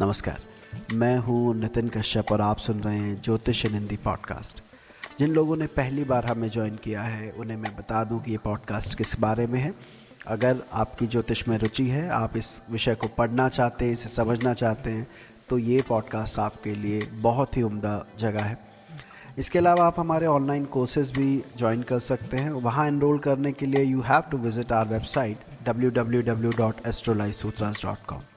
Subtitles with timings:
[0.00, 0.38] नमस्कार।
[0.94, 4.62] मैं हूँ नितिन कश्यप और आप सुन रहे हैं ज्योतिष इन हिंदी पॉडकास्ट
[5.18, 8.38] जिन लोगों ने पहली बार हमें ज्वाइन किया है, उन्हें मैं बता दूँ कि ये
[8.38, 9.74] पॉडकास्ट किस बारे में है।
[10.26, 14.54] अगर आपकी ज्योतिष में रुचि है, आप इस विषय को पढ़ना चाहते हैं, इसे समझना
[14.54, 15.06] चाहते हैं
[15.48, 18.58] तो ये पॉडकास्ट आपके लिए बहुत ही उम्दा जगह है।
[19.38, 23.66] इसके अलावा आप हमारे ऑनलाइन कोर्सेज भी ज्वाइन कर सकते हैं। वहाँ एनरोल करने के
[23.66, 28.35] लिए you have to visit our website www.astrolifesutras.com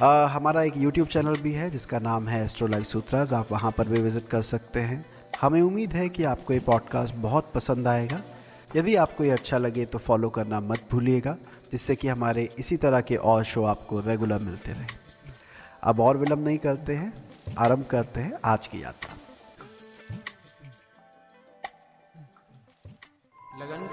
[0.00, 3.88] uh, हमारा एक यूट्यूब चैनल भी है जिसका नाम है एस्ट्रोलाइफ सूत्राज आप वहाँ पर
[3.88, 5.04] भी विज़िट कर सकते हैं।
[5.40, 8.20] हमें उम्मीद है कि आपको ये पॉडकास्ट बहुत पसंद आएगा।
[8.76, 11.36] यदि आपको ये अच्छा लगे तो फॉलो करना मत भूलिएगा
[11.72, 14.86] जिससे कि हमारे इसी तरह के और शो आपको रेगुलर मिलते रहे।
[15.82, 17.12] अब और विलम्ब नहीं करते हैं
[17.58, 19.14] आरंभ करते हैं आज की यात्रा।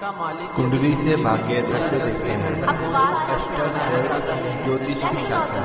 [0.00, 2.50] का मालिक कुंडली से भाग्य तक देखते हैं।
[4.64, 5.62] ज्योतिष की शाखा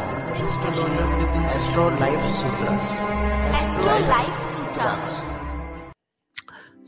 [1.56, 2.88] एस्ट्रो लाइफ सूत्रस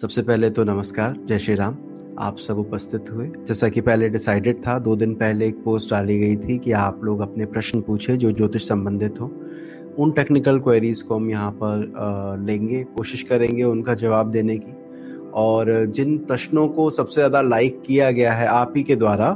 [0.02, 1.78] सबसे पहले तो नमस्कार जय श्री राम।
[2.20, 6.18] आप सब उपस्थित हुए। जैसा कि पहले डिसाइडेड था दो दिन पहले एक पोस्ट डाली
[6.20, 9.28] गई थी कि आप लोग अपने प्रश्न पूछे जो ज्योतिष संबंधित हो।
[10.00, 14.74] उन टेक्निकल क्वेरीज को हम यहाँ पर लेंगे कोशिश करेंगे उनका जवाब देने की।
[15.36, 19.30] और जिन प्रश्नों को सबसे ज़्यादा लाइक किया गया है आप ही के द्वारा,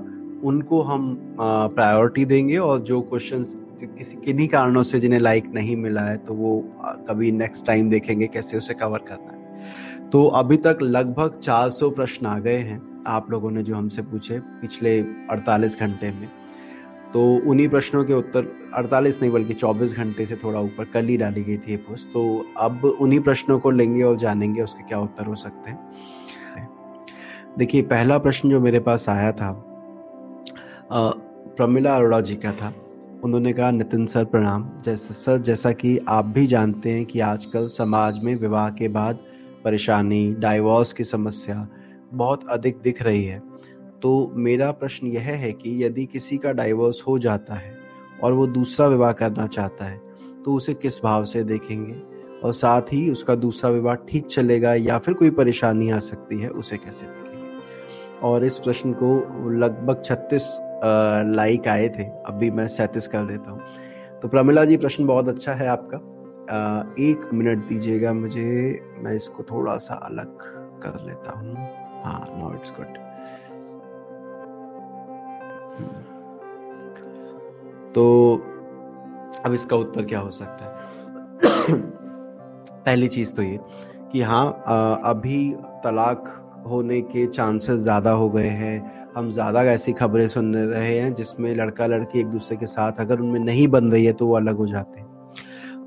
[0.43, 3.43] उनको हम प्रायोरिटी देंगे और जो क्वेश्चन
[3.79, 6.57] किसी, किन्हीं कारणों से जिन्हें लाइक नहीं मिला है तो वो
[7.09, 12.25] कभी नेक्स्ट टाइम देखेंगे कैसे उसे कवर करना है। तो अभी तक लगभग 400 प्रश्न
[12.25, 14.99] आ गए हैं आप लोगों ने जो हमसे पूछे पिछले
[15.31, 16.27] 48 घंटे में।
[17.13, 21.17] तो उन्हीं प्रश्नों के उत्तर 48 नहीं, बल्कि 24 घंटे से थोड़ा ऊपर कल ही
[21.17, 24.99] डाली गई थी ये पोस्ट तो अब उन्हीं प्रश्नों को लेंगे और जानेंगे उसके क्या
[24.99, 25.89] उत्तर हो सकते हैं।
[27.57, 29.65] देखिए, पहला प्रश्न जो मेरे पास आया था
[30.93, 32.73] प्रमिला अरोड़ा जी का था।
[33.23, 37.67] उन्होंने कहा, नितिन सर, प्रणाम। जैसे, सर, जैसा कि आप भी जानते हैं कि आजकल
[37.67, 39.19] समाज में विवाह के बाद
[39.63, 41.67] परेशानी डाइवोर्स की समस्या
[42.13, 43.41] बहुत अधिक दिख रही है।
[44.01, 47.77] तो मेरा प्रश्न यह है कि यदि किसी का डाइवोर्स हो जाता है
[48.23, 49.97] और वो दूसरा विवाह करना चाहता है
[50.45, 51.95] तो उसे किस भाव से देखेंगे?
[52.43, 56.49] और साथ ही उसका दूसरा विवाह ठीक चलेगा या फिर कोई परेशानी आ सकती है,
[56.49, 57.47] उसे कैसे देखेंगे?
[58.23, 59.15] और इस प्रश्न को
[59.51, 60.45] लगभग छत्तीस
[61.35, 63.61] लाइक आए थे अभी मैं सैंतीस कर देता हूँ।
[64.21, 65.97] तो प्रमिला जी, प्रश्न बहुत अच्छा है आपका।
[67.01, 70.37] एक मिनट दीजिएगा मुझे, मैं इसको थोड़ा सा अलग
[70.83, 71.55] कर लेता हूँ।
[72.03, 72.97] हाँ नो इट्स गुड
[77.95, 78.05] तो
[79.45, 80.71] अब इसका उत्तर क्या हो सकता है?
[82.85, 83.59] पहली चीज़ तो ये
[84.11, 84.63] कि हाँ
[85.05, 85.51] अभी
[85.83, 86.27] तलाक
[86.67, 91.53] होने के चांसेस ज़्यादा हो गए हैं। हम ज़्यादा ऐसी खबरें सुन रहे हैं जिसमें
[91.55, 94.57] लड़का लड़की एक दूसरे के साथ अगर उनमें नहीं बन रही है तो वो अलग
[94.57, 95.07] हो जाते हैं।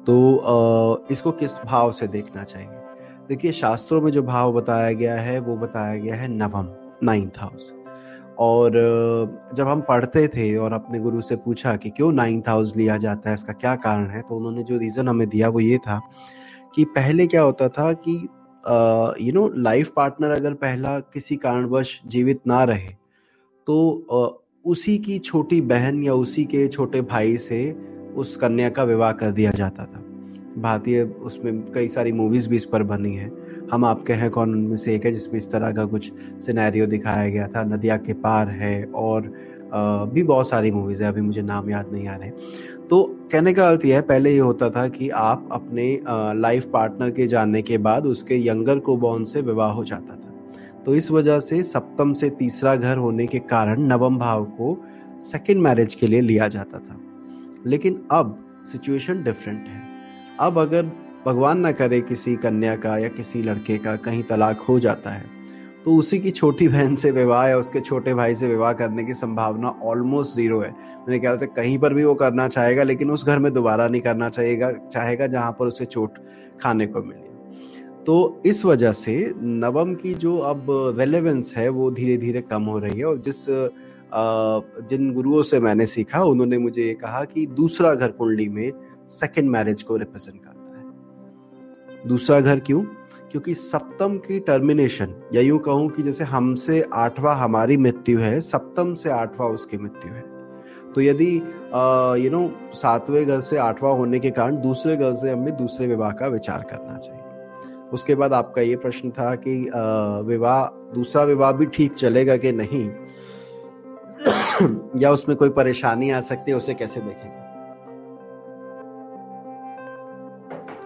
[0.06, 2.68] तो इसको किस भाव से देखना चाहिए?
[3.28, 6.68] देखिए, शास्त्रों में जो भाव बताया गया है वो बताया गया है नवम
[7.02, 7.72] नाइन्थ हाउस
[8.38, 8.72] और
[9.54, 13.30] जब हम पढ़ते थे और अपने गुरु से पूछा कि क्यों नाइन्थ हाउस लिया जाता
[13.30, 16.00] है इसका क्या कारण है तो उन्होंने जो रीज़न हमें दिया वो ये था
[16.74, 18.28] कि पहले क्या होता था कि
[19.26, 22.88] यू नो लाइफ पार्टनर अगर पहला किसी कारणवश जीवित ना रहे
[23.66, 27.76] तो uh, उसी की छोटी बहन या उसी के छोटे भाई से
[28.16, 30.00] उस कन्या का विवाह कर दिया जाता था।
[30.58, 33.28] भारतीय उसमें कई सारी मूवीज़ भी इस पर बनी है।
[33.72, 37.28] हम आपके हैं, कौन उनमें से एक है जिसमें इस तरह का कुछ सिनेरियो दिखाया
[37.28, 37.62] गया था?
[37.64, 39.32] नदिया के पार है और
[40.12, 42.30] भी बहुत सारी मूवीज़ है, अभी मुझे नाम याद नहीं आ रहे
[42.82, 46.00] तो कहने का अर्थ यह है, पहले ये होता था कि आप अपने
[46.36, 50.82] लाइफ पार्टनर के जानने के बाद उसके यंगर को बॉन से विवाह हो जाता था।
[50.84, 54.76] तो इस वजह से सप्तम से तीसरा घर होने के कारण नवम भाव को
[55.22, 57.00] सेकेंड मैरिज के लिए लिया जाता था।
[57.66, 59.80] लेकिन अब सिचुएशन डिफरेंट है।
[60.40, 60.90] अब अगर
[61.26, 65.24] भगवान ना करे किसी कन्या का या किसी लड़के का कहीं तलाक हो जाता है।
[65.84, 69.14] तो उसी की छोटी बहन से विवाह या उसके छोटे भाई से विवाह करने की
[69.14, 70.70] संभावना ऑलमोस्ट ज़ीरो है।
[71.08, 74.00] मेरे ख्याल से कहीं पर भी वो करना चाहेगा, लेकिन उस घर में दोबारा नहीं
[74.02, 76.18] करना चाहेगा चाहेगा जहाँ पर उसे चोट
[76.60, 77.30] खाने को मिले।
[78.04, 80.66] तो इस वजह से नवम की जो अब
[80.98, 83.44] रेलेवेंस है, वो धीरे धीरे कम हो रही है और जिस
[84.88, 88.72] जिन गुरुओं से मैंने सीखा, उन्होंने मुझे ये कहा कि दूसरा घर कुंडली में
[89.10, 90.51] सेकंड मैरिज को रिप्रेजेंट करता
[92.06, 92.82] दूसरा घर क्यों?
[93.30, 98.94] क्योंकि सप्तम की टर्मिनेशन या यूँ कहूँ कि जैसे हमसे आठवां हमारी मृत्यु है, सप्तम
[98.94, 100.20] से आठवां उसकी मृत्यु है।
[100.92, 101.34] तो यदि
[102.24, 106.10] यू नो सातवें घर से आठवां होने के कारण दूसरे घर से हमें दूसरे विवाह
[106.10, 107.20] का विचार करना चाहिए।
[107.92, 109.54] उसके बाद आपका ये प्रश्न था कि
[110.26, 110.64] विवाह,
[110.94, 112.88] दूसरा विवाह भी ठीक चलेगा कि नहीं?
[115.00, 117.40] या उसमें कोई परेशानी आ सकती है, उसे कैसे देखेंगे?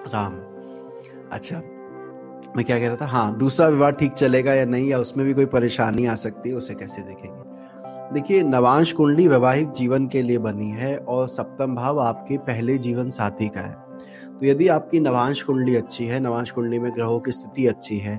[0.08, 0.45] राम।
[1.32, 1.56] अच्छा
[2.56, 3.06] मैं क्या कह रहा था?
[3.06, 6.54] हाँ दूसरा विवाह ठीक चलेगा या नहीं, या उसमें भी कोई परेशानी आ सकती है,
[6.56, 7.44] उसे कैसे देखेंगे?
[8.14, 13.10] देखिए, नवांश कुंडली वैवाहिक जीवन के लिए बनी है और सप्तम भाव आपके पहले जीवन
[13.10, 13.74] साथी का है।
[14.38, 18.16] तो यदि आपकी नवांश कुंडली अच्छी है, नवांश कुंडली में ग्रहों की स्थिति अच्छी है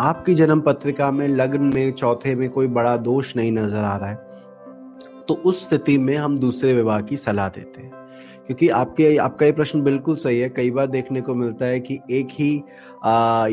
[0.00, 4.08] आपकी जन्म पत्रिका में, लग्न में, चौथे में कोई बड़ा दोष नहीं नज़र आ रहा
[4.08, 4.16] है
[5.28, 7.93] तो उस स्थिति में हम दूसरे विवाह की सलाह देते हैं।
[8.46, 11.98] क्योंकि आपके, आपका ये प्रश्न बिल्कुल सही है। कई बार देखने को मिलता है कि
[12.10, 12.52] एक ही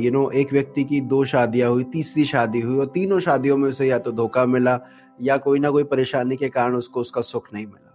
[0.03, 3.69] यू नो एक व्यक्ति की दो शादियाँ हुई, तीसरी शादी हुई और तीनों शादियों में
[3.69, 4.79] उसे या तो धोखा मिला
[5.21, 7.87] या कोई ना कोई परेशानी के कारण उसको उसका सुख नहीं मिला।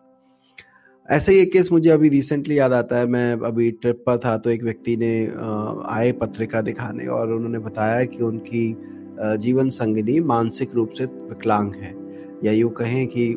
[1.09, 4.37] ऐसे ही एक केस मुझे अभी रिसेंटली याद आता है। मैं अभी ट्रिप पर था
[4.39, 5.13] तो एक व्यक्ति ने
[5.89, 8.77] आए पत्रिका दिखाने और उन्होंने बताया कि उनकी
[9.39, 11.95] जीवन संगिनी मानसिक रूप से विकलांग है
[12.45, 13.29] या यूँ कहें कि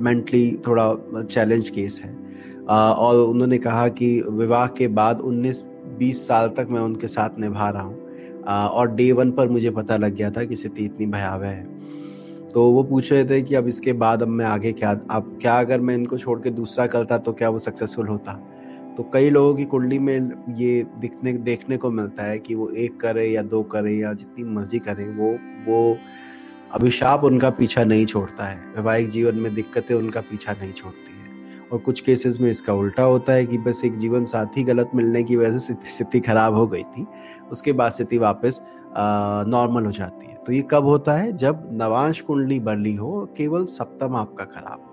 [0.00, 2.21] मेंटली थोड़ा चैलेंज केस है।
[2.68, 7.82] और उन्होंने कहा कि विवाह के बाद 19-20 साल तक मैं उनके साथ निभा रहा
[7.82, 8.00] हूँ।
[8.44, 11.64] और डे वन पर मुझे पता लग गया था कि स्थिति इतनी भयावह है।
[12.48, 15.58] तो वो पूछ रहे थे कि अब इसके बाद अब मैं आगे क्या, अब क्या
[15.60, 18.32] अगर मैं इनको छोड़ के दूसरा करता तो क्या वो सक्सेसफुल होता?
[18.96, 23.00] तो कई लोगों की कुंडली में ये दिखने, देखने को मिलता है कि वो एक
[23.00, 25.36] करे या दो करे या जितनी मर्ज़ी करे, वो
[25.66, 25.96] वो
[26.74, 31.11] अभिशाप उनका पीछा नहीं छोड़ता है। वैवाहिक जीवन में दिक्कतें उनका पीछा नहीं छोड़ती।
[31.72, 35.22] और कुछ केसेस में इसका उल्टा होता है कि बस एक जीवन साथी गलत मिलने
[35.24, 37.06] की वजह से स्थिति खराब हो गई थी,
[37.52, 38.62] उसके बाद स्थिति वापस
[39.48, 41.32] नॉर्मल हो जाती है। तो ये कब होता है?
[41.34, 44.88] जब नवांश कुंडली बली हो, केवल सप्तम आपका खराब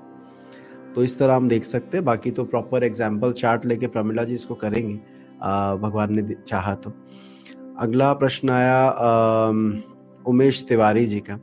[0.95, 4.33] तो इस तरह हम देख सकते हैं, बाकी तो प्रॉपर एग्ज़ाम्पल चार्ट लेके प्रमिला जी
[4.33, 4.93] इसको करेंगे
[5.81, 6.93] भगवान ने चाहा तो।
[7.79, 9.49] अगला प्रश्न आया
[10.27, 11.39] उमेश तिवारी जी का।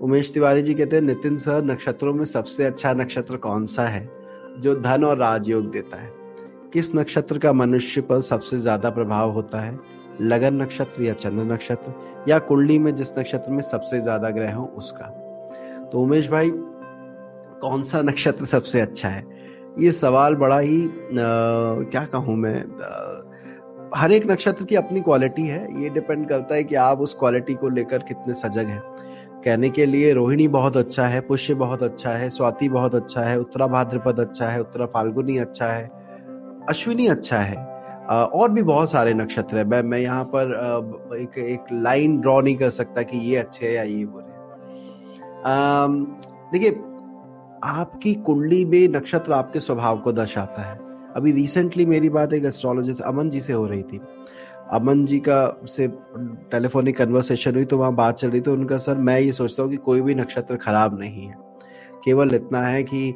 [0.00, 4.08] उमेश तिवारी जी कहते हैं, नितिन सर, नक्षत्रों में सबसे अच्छा नक्षत्र कौन सा है?
[4.60, 6.12] जो धन और राजयोग देता है।
[6.72, 9.78] किस नक्षत्र का मनुष्य पर सबसे ज़्यादा प्रभाव होता है?
[10.20, 11.92] लगन नक्षत्र या चंद्र नक्षत्र?
[12.28, 15.04] या कुंडली में जिस नक्षत्र में सबसे ज़्यादा ग्रह हो उसका?
[15.92, 16.50] तो उमेश भाई
[17.60, 19.24] कौन सा नक्षत्र सबसे अच्छा है?
[19.78, 23.22] ये सवाल बड़ा ही आ, क्या कहूँ मैं आ,
[23.94, 27.54] हर एक नक्षत्र की अपनी क्वालिटी है। ये डिपेंड करता है कि आप उस क्वालिटी
[27.54, 28.82] को लेकर कितने सजग हैं।
[29.44, 33.38] कहने के लिए रोहिणी बहुत अच्छा है, पुष्य बहुत अच्छा है, स्वाति बहुत अच्छा है,
[33.40, 35.90] उत्तरा भाद्रपद अच्छा है, उत्तरा फाल्गुनी अच्छा है,
[36.68, 37.56] अश्विनी अच्छा है।
[38.06, 42.56] और भी बहुत सारे नक्षत्र है। मैं मैं यहाँ पर एक एक लाइन ड्रॉ नहीं
[42.56, 44.34] कर सकता कि ये अच्छे है या ये बुरे
[46.52, 46.70] देखिए,
[47.64, 50.78] आपकी कुंडली में नक्षत्र आपके स्वभाव को दर्शाता है।
[51.16, 54.00] अभी रिसेंटली मेरी बात एक एस्ट्रोलॉजिस्ट अमन जी से हो रही थी।
[54.72, 55.88] अमन जी का से
[56.50, 59.70] टेलीफोनिक कन्वर्सेशन हुई तो वहाँ बात चल रही थी उनका सर मैं ये सोचता हूँ
[59.70, 61.34] कि कोई भी नक्षत्र खराब नहीं है।
[62.04, 63.08] केवल इतना है कि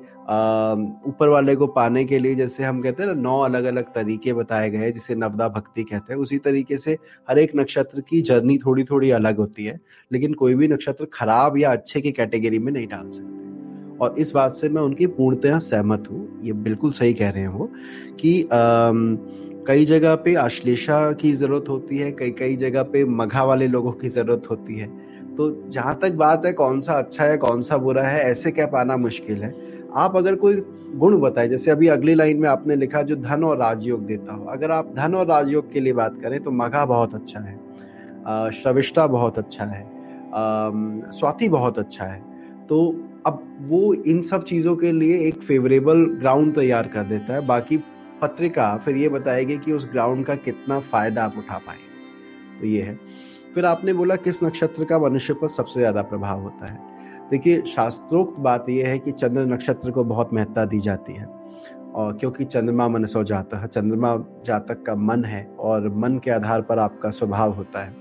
[1.08, 4.32] ऊपर वाले को पाने के लिए जैसे हम कहते हैं ना नौ अलग अलग तरीके
[4.32, 6.97] बताए गए हैं जिसे नवदा भक्ति कहते हैं। उसी तरीके से
[7.29, 9.79] हर एक नक्षत्र की जर्नी थोड़ी थोड़ी अलग होती है
[10.11, 13.38] लेकिन कोई भी नक्षत्र खराब या अच्छे की कैटेगरी में नहीं डाल सकते।
[13.99, 17.49] और इस बात से मैं उनकी पूर्णतः सहमत हूँ ये बिल्कुल सही कह रहे हैं
[17.49, 17.70] वो
[18.20, 18.91] कि आ,
[19.71, 23.91] कई जगह पे आश्लेषा की ज़रूरत होती है, कई कई जगह पे मघा वाले लोगों
[23.93, 24.87] की ज़रूरत होती है।
[25.37, 28.67] तो जहाँ तक बात है कौन सा अच्छा है, कौन सा बुरा है, ऐसे कह
[28.67, 29.55] पाना मुश्किल है?
[29.97, 30.55] आप अगर कोई
[30.95, 34.45] गुण बताए, जैसे अभी अगली लाइन में आपने लिखा जो धन और राजयोग देता हो,
[34.47, 39.07] अगर आप धन और राजयोग के लिए बात करें तो मघा बहुत अच्छा है श्रविष्टा
[39.09, 39.85] बहुत अच्छा है
[41.12, 42.21] स्वाति बहुत अच्छा है।
[42.69, 42.83] तो
[43.27, 47.83] अब वो इन सब चीज़ों के लिए एक फेवरेबल ग्राउंड तैयार कर देता है, बाकी
[48.23, 51.79] पत्रिका फिर ये बताएगी कि उस ग्राउंड का कितना फ़ायदा आप उठा पाए।
[52.61, 52.99] तो ये है।
[53.55, 56.79] फिर आपने बोला किस नक्षत्र का मनुष्य पर सबसे ज़्यादा प्रभाव होता है?
[57.31, 61.27] देखिए, शास्त्रोक्त बात यह है कि चंद्र नक्षत्र को बहुत महत्ता दी जाती है।
[61.95, 64.15] और क्योंकि चंद्रमा मन सो जाता है चंद्रमा
[64.47, 67.95] जातक का मन है और मन के आधार पर आपका स्वभाव होता है।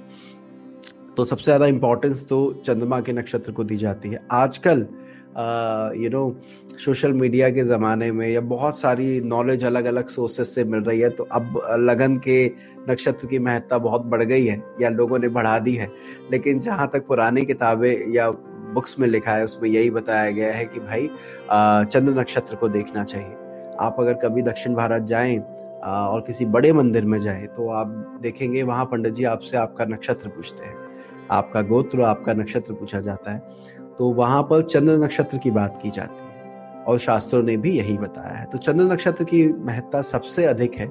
[1.18, 4.86] तो सबसे ज़्यादा इंपॉर्टेंस तो चंद्रमा के नक्षत्र को दी जाती है। आजकल
[5.96, 6.36] यू नो
[6.86, 11.00] सोशल मीडिया के ज़माने में या बहुत सारी नॉलेज अलग अलग सोर्सेस से मिल रही
[11.00, 12.46] है तो अब लगन के
[12.90, 15.92] नक्षत्र की महत्ता बहुत बढ़ गई है या लोगों ने बढ़ा दी है।
[16.32, 18.30] लेकिन जहाँ तक पुरानी किताबें या
[18.74, 21.08] बुक्स में लिखा है, उसमें यही बताया गया है कि भाई
[21.86, 23.36] चंद्र नक्षत्र को देखना चाहिए।
[23.80, 25.38] आप अगर कभी दक्षिण भारत जाएँ
[25.80, 30.30] और किसी बड़े मंदिर में जाएँ तो आप देखेंगे वहाँ पंडित जी आपसे आपका नक्षत्र
[30.30, 30.76] पूछते हैं।
[31.32, 35.90] आपका गोत्र, आपका नक्षत्र पूछा जाता है। तो वहाँ पर चंद्र नक्षत्र की बात की
[35.90, 36.28] जाती है।
[36.88, 40.88] और शास्त्रों ने भी यही बताया है। तो चंद्र नक्षत्र की महत्ता सबसे अधिक है।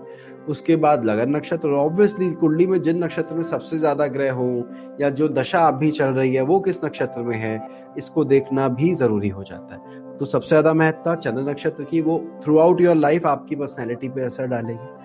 [0.49, 4.69] उसके बाद लगन नक्षत्र और ऑब्वियसली कुंडली में जिन नक्षत्र में सबसे ज़्यादा ग्रह हो
[5.01, 8.95] या जो दशा अभी चल रही है, वो किस नक्षत्र में है, इसको देखना भी
[8.95, 12.97] ज़रूरी हो जाता है। तो सबसे ज़्यादा महत्ता चंद्र नक्षत्र की वो थ्रू आउट योर
[12.97, 14.98] लाइफ आपकी पर्सनैलिटी पे असर डालेगी।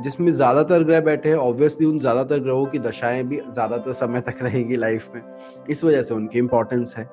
[0.00, 4.42] जिसमें ज़्यादातर ग्रह बैठे हैं ऑब्वियसली उन ज़्यादातर ग्रहों की दशाएँ भी ज़्यादातर समय तक
[4.42, 5.22] रहेंगी लाइफ में।
[5.70, 7.04] इस वजह से उनकी इंपॉर्टेंस है।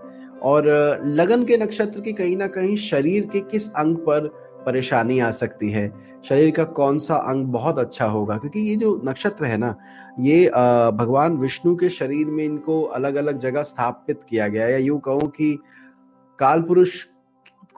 [0.43, 0.67] और
[1.05, 4.27] लगन के नक्षत्र की कहीं ना कहीं शरीर के किस अंग पर
[4.65, 5.91] परेशानी आ सकती है?
[6.23, 8.37] शरीर का कौन सा अंग बहुत अच्छा होगा?
[8.37, 9.75] क्योंकि ये जो नक्षत्र है ना,
[10.19, 10.45] ये
[10.95, 15.29] भगवान विष्णु के शरीर में इनको अलग अलग जगह स्थापित किया गया या यूँ कहूँ
[15.29, 15.57] कि
[16.39, 17.05] काल पुरुष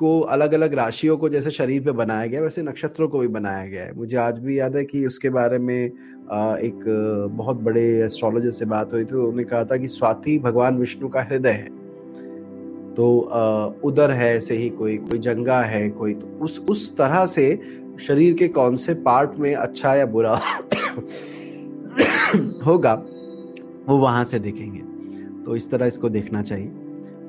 [0.01, 3.65] को अलग अलग राशियों को जैसे शरीर पे बनाया गया, वैसे नक्षत्रों को भी बनाया
[3.65, 6.83] गया है। मुझे आज भी याद है कि उसके बारे में एक
[7.33, 11.09] बहुत बड़े एस्ट्रोलॉजर से बात हुई थी तो उन्होंने कहा था कि स्वाति भगवान विष्णु
[11.09, 11.69] का हृदय है।
[12.93, 13.19] तो
[13.83, 17.59] उधर है ऐसे ही कोई कोई जंगा है, कोई तो उस उस तरह से
[17.99, 20.31] शरीर के कौन से पार्ट में अच्छा या बुरा
[22.65, 22.93] होगा,
[23.87, 24.81] वो वहाँ से देखेंगे।
[25.43, 26.80] तो इस तरह इसको देखना चाहिए।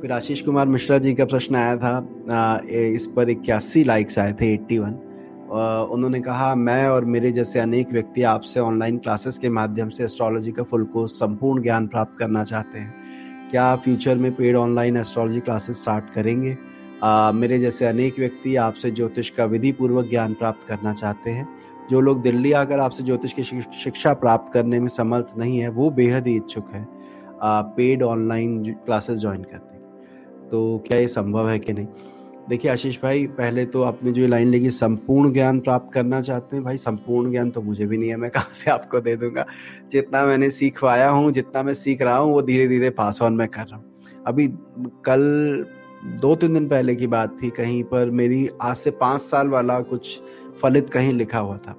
[0.03, 4.53] फिर आशीष कुमार मिश्रा जी का प्रश्न आया था इस पर इक्यासी लाइक्स आए थे
[4.55, 4.95] एट्टी वन
[5.93, 10.53] उन्होंने कहा मैं और मेरे जैसे अनेक व्यक्ति आपसे ऑनलाइन क्लासेस के माध्यम से एस्ट्रोलॉजी
[10.53, 12.95] का फुल कोर्स संपूर्ण ज्ञान प्राप्त करना चाहते हैं।
[13.51, 16.57] क्या फ्यूचर में paid online astrology classes start करेंगे?
[17.03, 21.49] आ, मेरे जैसे अनेक व्यक्ति आपसे ज्योतिष का विधि पूर्वक ज्ञान प्राप्त करना चाहते हैं।
[21.91, 23.43] जो लोग दिल्ली आकर आपसे ज्योतिष की
[23.83, 26.87] शिक्षा प्राप्त करने में समर्थ नहीं है वो बेहद ही इच्छुक है।
[27.45, 29.72] पेड ऑनलाइन क्लासेस ज्वाइन करने
[30.53, 31.87] तो क्या ये संभव है कि नहीं?
[32.49, 36.65] देखिए, आशीष भाई, पहले तो आपने जो लाइन लिखी, संपूर्ण ज्ञान प्राप्त करना चाहते हैं,
[36.65, 39.45] भाई, संपूर्ण ज्ञान तो मुझे भी नहीं है, मैं कहाँ से आपको दे दूँगा?
[39.93, 43.49] जितना मैंने सीखवाया हूँ, जितना मैं सीख रहा हूँ, वो धीरे धीरे पास ऑन मैं
[43.49, 43.85] कर रहा हूँ।
[44.27, 44.49] अभी
[45.05, 45.67] कल
[46.21, 49.81] दो तीन दिन पहले की बात थी, कहीं पर मेरी आज से पाँच साल वाला
[49.81, 50.21] कुछ
[50.63, 51.77] फलित कहीं लिखा हुआ था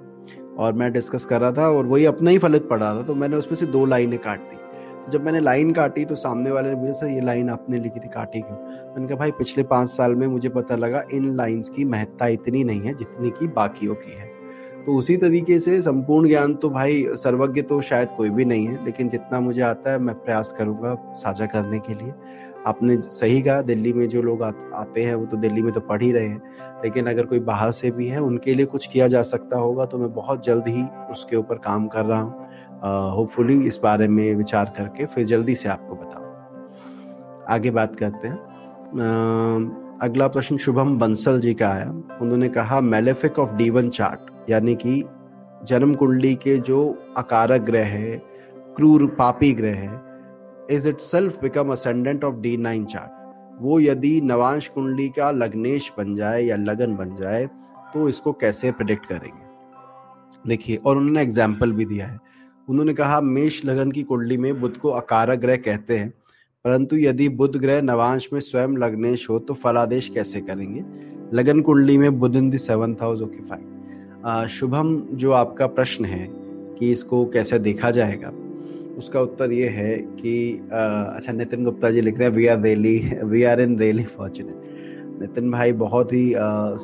[0.57, 3.15] और मैं डिस्कस कर रहा था और वही अपना ही फलित पढ़ रहा था तो
[3.15, 4.62] मैंने उसमें से दो लाइनें काट दी।
[5.05, 7.99] तो जब मैंने लाइन काटी तो सामने वाले ने मुझे सर ये लाइन आपने लिखी
[7.99, 11.69] थी काटी क्यों मैंने कहा भाई पिछले पाँच साल में मुझे पता लगा इन लाइन्स
[11.69, 14.31] की महत्ता इतनी नहीं है जितनी की बाकियों की है।
[14.85, 18.83] तो उसी तरीके से संपूर्ण ज्ञान तो भाई सर्वज्ञ तो शायद कोई भी नहीं है
[18.85, 22.13] लेकिन जितना मुझे आता है मैं प्रयास करूँगा साझा करने के लिए।
[22.67, 25.79] आपने सही कहा दिल्ली में जो लोग आ, आते हैं वो तो दिल्ली में तो
[25.79, 29.07] पढ़ ही रहे हैं लेकिन अगर कोई बाहर से भी है उनके लिए कुछ किया
[29.07, 32.42] जा सकता होगा तो मैं बहुत जल्द ही उसके ऊपर काम कर रहा हूँ।
[32.83, 36.31] होपफुली इस बारे में विचार करके फिर जल्दी से आपको बताऊँ।
[37.49, 38.37] आगे बात करते हैं।
[40.01, 41.89] अगला प्रश्न शुभम बंसल जी का आया।
[42.21, 45.03] उन्होंने कहा malefic of D one chart यानी कि
[45.63, 46.79] जन्म कुंडली के जो
[47.17, 48.17] अकारक ग्रह है,
[48.75, 50.01] क्रूर पापी ग्रह है
[50.71, 56.15] is itself become ascendant of D nine chart वो यदि नवांश कुंडली का लग्नेश बन
[56.15, 57.45] जाए या लगन बन जाए
[57.93, 59.41] तो इसको कैसे प्रिडिक्ट करेंगे?
[60.45, 62.19] देखिए, और उन्होंने एग्ज़ाम्पल भी दिया है।
[62.67, 66.09] उन्होंने कहा मेष लगन की कुंडली में बुद्ध को अकारक ग्रह कहते हैं
[66.65, 70.83] परंतु यदि बुद्ध ग्रह नवांश में स्वयं लग्नेश हो तो फलादेश कैसे करेंगे?
[71.33, 74.47] लगन कुंडली में Budh in seventh house okay fine.
[74.47, 76.27] Shubham जो आपका प्रश्न है
[76.79, 78.31] कि इसको कैसे देखा जाएगा
[78.97, 82.61] उसका उत्तर ये है कि आ, अच्छा नितिन गुप्ता जी लिख रहे हैं we are
[82.61, 86.75] really we are in really fortunate Nitin भाई बहुत ही आ,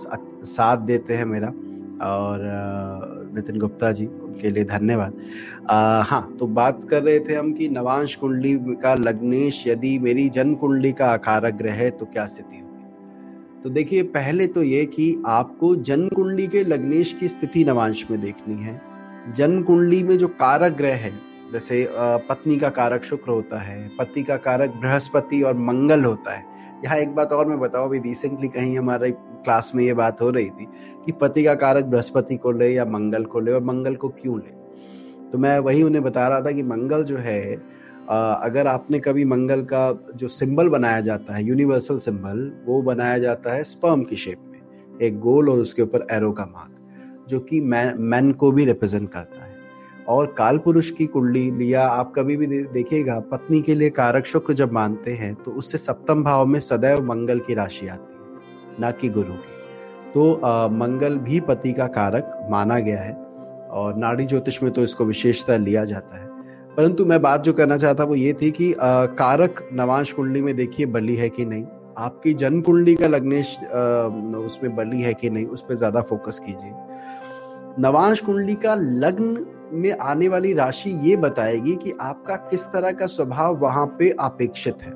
[0.43, 1.53] साथ देते हैं मेरा।
[2.01, 5.13] और नितिन गुप्ता जी, उनके लिए धन्यवाद।
[6.07, 10.53] हाँ तो बात कर रहे थे हम कि नवांश कुंडली का लग्नेश यदि मेरी जन्म
[10.55, 12.67] कुंडली का आकारक ग्रह है तो क्या स्थिति होगी?
[13.63, 18.19] तो देखिए, पहले तो ये कि आपको जन्म कुंडली के लग्नेश की स्थिति नवांश में
[18.21, 18.81] देखनी है।
[19.35, 21.11] जन्म कुंडली में जो कारक ग्रह है,
[21.53, 21.87] जैसे
[22.29, 26.43] पत्नी का कारक शुक्र होता है, पति का कारक बृहस्पति और मंगल होता है।
[26.83, 30.29] यहाँ एक बात और मैं बताऊँ, अभी रिसेंटली कहीं हमारे क्लास में ये बात हो
[30.29, 30.67] रही थी
[31.05, 34.37] कि पति का कारक बृहस्पति को ले या मंगल को ले, और मंगल को क्यों
[34.37, 34.57] ले?
[35.31, 37.41] तो मैं वही उन्हें बता रहा था कि मंगल जो है
[38.09, 43.53] अगर आपने कभी मंगल का जो सिंबल बनाया जाता है यूनिवर्सल सिंबल, वो बनाया जाता
[43.53, 44.59] है स्पर्म की शेप में,
[45.01, 49.43] एक गोल और उसके ऊपर एरो का मार्क जो कि मैन को भी रिप्रेजेंट करता
[49.43, 49.57] है।
[50.07, 54.53] और काल पुरुष की कुंडली लिया, आप कभी भी देखिएगा, पत्नी के लिए कारक शुक्र
[54.53, 58.18] जब मानते हैं तो उससे सप्तम भाव में सदैव मंगल की राशि आती है।
[58.79, 59.57] ना कि गुरु की।
[60.11, 63.13] तो आ, मंगल भी पति का कारक माना गया है
[63.71, 66.27] और नाड़ी ज्योतिष में तो इसको विशेषता लिया जाता है।
[66.77, 70.55] परंतु मैं बात जो करना चाहता वो ये थी कि आ, कारक नवांश कुंडली में
[70.55, 71.65] देखिए बली है कि नहीं।
[71.97, 73.57] आपकी जन्म कुंडली का लग्नेश
[74.37, 76.71] उसमें बली है कि नहीं उस पर ज़्यादा फोकस कीजिए।
[77.79, 83.05] नवांश कुंडली का लग्न में आने वाली राशि ये बताएगी कि आपका किस तरह का
[83.05, 84.91] स्वभाव वहाँ पे अपेक्षित है।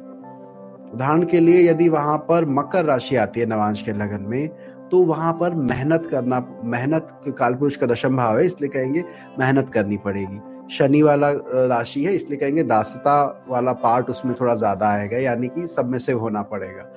[0.94, 4.48] उदाहरण के लिए यदि वहाँ पर मकर राशि आती है नवांश के लगन में
[4.92, 7.08] तो वहाँ पर मेहनत करना मेहनत
[7.40, 9.04] कालपुरुष का दशम भाव है इसलिए कहेंगे
[9.40, 10.40] मेहनत करनी पड़ेगी।
[10.72, 11.30] शनि वाला
[11.68, 13.16] राशि है इसलिए कहेंगे दासता
[13.50, 16.90] वाला पार्ट उसमें थोड़ा ज़्यादा आएगा यानी कि सब में से होना पड़ेगा।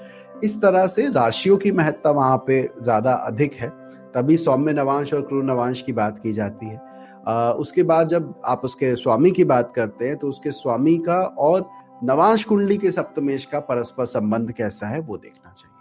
[0.45, 3.69] इस तरह से राशियों की महत्ता वहाँ पे ज़्यादा अधिक है
[4.15, 6.81] तभी सौम्य नवांश और क्रूर नवांश की बात की जाती है।
[7.29, 11.21] आ, उसके बाद जब आप उसके स्वामी की बात करते हैं तो उसके स्वामी का
[11.39, 11.69] और
[12.05, 15.75] नवांश कुंडली के सप्तमेश का परस्पर संबंध कैसा है वो देखना चाहिए।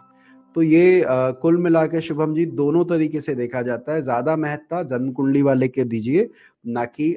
[0.56, 4.36] तो ये आ, कुल मिला के शुभम जी दोनों तरीके से देखा जाता है। ज़्यादा
[4.36, 6.30] महत्ता जन्म कुंडली वाले के दीजिए
[6.68, 7.16] ना कि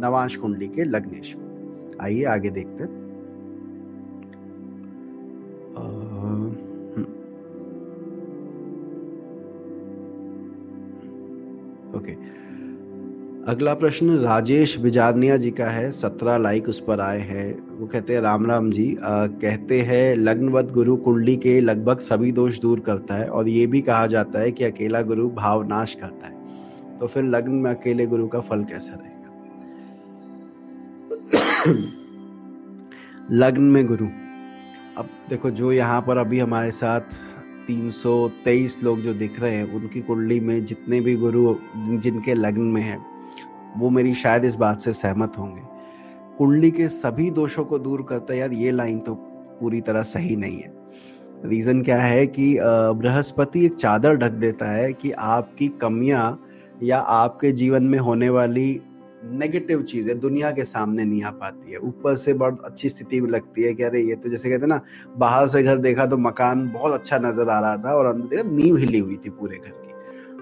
[0.00, 3.06] नवांश कुंडली के लग्नेश को। आइए आगे देखते हैं।
[11.94, 12.12] ओके।
[13.48, 18.12] अगला प्रश्न राजेश बिजारनिया जी का है सत्रह लाइक उस पर आए हैं। वो कहते
[18.12, 22.80] हैं राम राम जी आ, कहते हैं लग्नवत गुरु कुंडली के लगभग सभी दोष दूर
[22.80, 26.34] करता है और ये भी कहा जाता है कि अकेला गुरु भाव नाश करता है।
[26.96, 29.30] तो फिर लग्न में अकेले गुरु का फल कैसा रहेगा?
[33.30, 34.06] लग्न में गुरु।
[34.98, 37.00] अब देखो जो यहाँ पर अभी हमारे साथ
[37.66, 42.82] 323 लोग जो दिख रहे हैं उनकी कुंडली में जितने भी गुरु जिनके लग्न में
[42.82, 43.17] है
[43.78, 45.62] वो मेरी शायद इस बात से सहमत होंगे।
[46.38, 49.14] कुंडली के सभी दोषों को दूर करता यार, ये लाइन तो
[49.60, 50.72] पूरी तरह सही नहीं है।
[51.44, 56.38] रीजन क्या है कि बृहस्पति एक चादर ढक देता है कि आपकी कमियाँ
[56.82, 58.80] या आपके जीवन में होने वाली
[59.24, 63.28] नेगेटिव चीज़ें दुनिया के सामने नहीं आ पाती है। ऊपर से बहुत अच्छी स्थिति भी
[63.28, 64.80] लगती है कि अरे, ये तो जैसे कहते हैं ना,
[65.16, 68.50] बाहर से घर देखा तो मकान बहुत अच्छा नज़र आ रहा था और अंदर देखा
[68.50, 69.87] नींव हिली हुई थी पूरे घर की।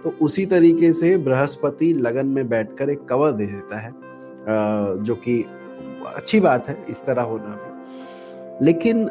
[0.05, 3.93] तो उसी तरीके से बृहस्पति लगन में बैठकर एक कवर दे देता है
[5.05, 5.45] जो कि
[6.07, 9.09] अच्छी बात है इस तरह होना भी। लेकिन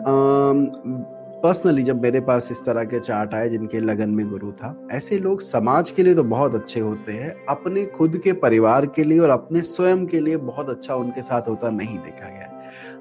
[1.43, 5.17] पर्सनली जब मेरे पास इस तरह के चार्ट आए जिनके लगन में गुरु था, ऐसे
[5.19, 9.19] लोग समाज के लिए तो बहुत अच्छे होते हैं, अपने खुद के परिवार के लिए
[9.19, 12.51] और अपने स्वयं के लिए बहुत अच्छा उनके साथ होता नहीं देखा गया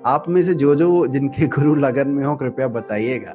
[0.07, 3.35] आप में से जो जो जिनके गुरु लगन में हो, कृपया बताइएगा।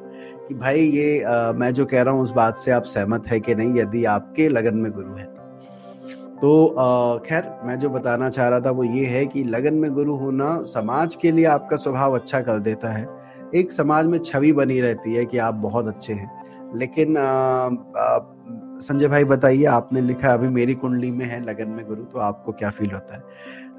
[0.50, 3.38] कि भाई ये आ, मैं जो कह रहा हूँ उस बात से आप सहमत है
[3.40, 5.42] कि नहीं यदि आपके लगन में गुरु है तो।
[6.36, 10.16] तो खैर मैं जो बताना चाह रहा था वो ये है कि लगन में गुरु
[10.16, 13.06] होना समाज के लिए आपका स्वभाव अच्छा कर देता है।
[13.54, 17.14] एक समाज में छवि बनी रहती है कि आप बहुत अच्छे हैं। लेकिन
[18.82, 22.52] संजय भाई बताइए आपने लिखा अभी मेरी कुंडली में है लगन में गुरु तो आपको
[22.52, 23.22] क्या फील होता है?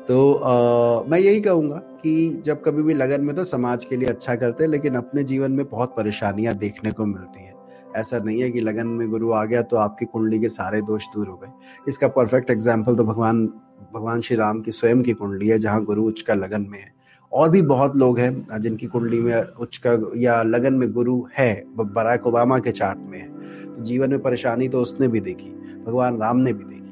[0.07, 4.09] तो आ, मैं यही कहूँगा कि जब कभी भी लगन में तो समाज के लिए
[4.09, 7.53] अच्छा करते हैं, लेकिन अपने जीवन में बहुत परेशानियाँ देखने को मिलती है।
[7.95, 11.07] ऐसा नहीं है कि लगन में गुरु आ गया तो आपकी कुंडली के सारे दोष
[11.13, 11.51] दूर हो गए।
[11.87, 13.45] इसका परफेक्ट एग्ज़ाम्पल तो भगवान
[13.93, 16.93] भगवान श्री राम की स्वयं की कुंडली है, जहाँ गुरु उच्च का लगन में है।
[17.31, 21.53] और भी बहुत लोग हैं, जिनकी कुंडली में उच्च का या लगन में गुरु है
[21.75, 23.27] बराक ओबामा के चार्ट में है।
[23.65, 25.49] तो जीवन में परेशानी तो उसने भी देखी,
[25.85, 26.90] भगवान राम ने भी देखी।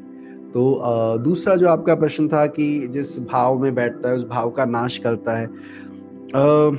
[0.54, 0.62] तो
[1.24, 4.98] दूसरा जो आपका प्रश्न था कि जिस भाव में बैठता है उस भाव का नाश
[4.98, 6.72] करता है आ,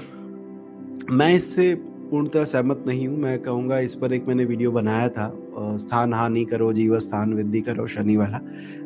[1.10, 1.74] मैं इससे
[2.10, 5.32] पूर्णतः सहमत नहीं हूँ। मैं कहूँगा इस पर एक मैंने वीडियो बनाया था
[5.78, 8.40] स्थान हानि करो जीव स्थान वृद्धि करो शनि वाला।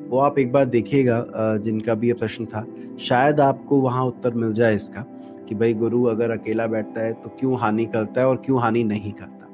[0.08, 1.24] वो आप एक बार देखिएगा
[1.58, 2.64] जिनका भी ये प्रश्न था।
[3.00, 5.04] शायद आपको वहाँ उत्तर मिल जाए इसका
[5.48, 8.84] कि भाई गुरु अगर अकेला बैठता है तो क्यों हानि करता है और क्यों हानि
[8.84, 9.48] नहीं करता?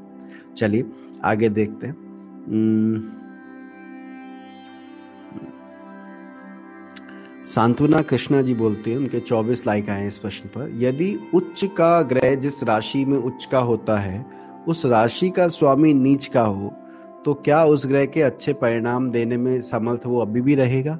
[0.57, 0.85] चलिए
[1.25, 1.95] आगे देखते हैं।
[7.45, 12.01] सांत्वना कृष्णा जी बोलते हैं उनके 24 लाइक आए इस प्रश्न पर। यदि उच्च का
[12.03, 14.25] ग्रह जिस राशि में उच्च का होता है
[14.69, 16.73] उस राशि का स्वामी नीच का हो
[17.25, 20.99] तो क्या उस ग्रह के अच्छे परिणाम देने में समर्थ वो अभी भी रहेगा?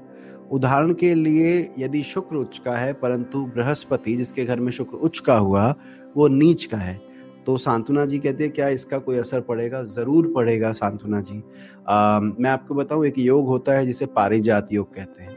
[0.51, 5.19] उदाहरण के लिए यदि शुक्र उच्च का है परंतु बृहस्पति जिसके घर में शुक्र उच्च
[5.19, 5.75] का हुआ
[6.17, 7.01] वो नीच का है।
[7.47, 9.83] तो सांत्वना जी कहते हैं क्या इसका कोई असर पड़ेगा?
[9.85, 11.43] ज़रूर पड़ेगा सांत्वना जी।
[11.89, 15.30] आ, मैं आपको बताऊँ एक योग होता है जिसे पारिजात योग कहते हैं।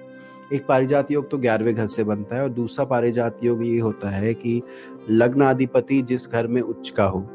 [0.53, 4.09] एक पारिजात योग तो ग्यारहवें घर से बनता है और दूसरा पारिजात योग ये होता
[4.09, 4.61] है कि
[5.09, 7.25] लग्न अधिपति जिस घर में उच्च का हो,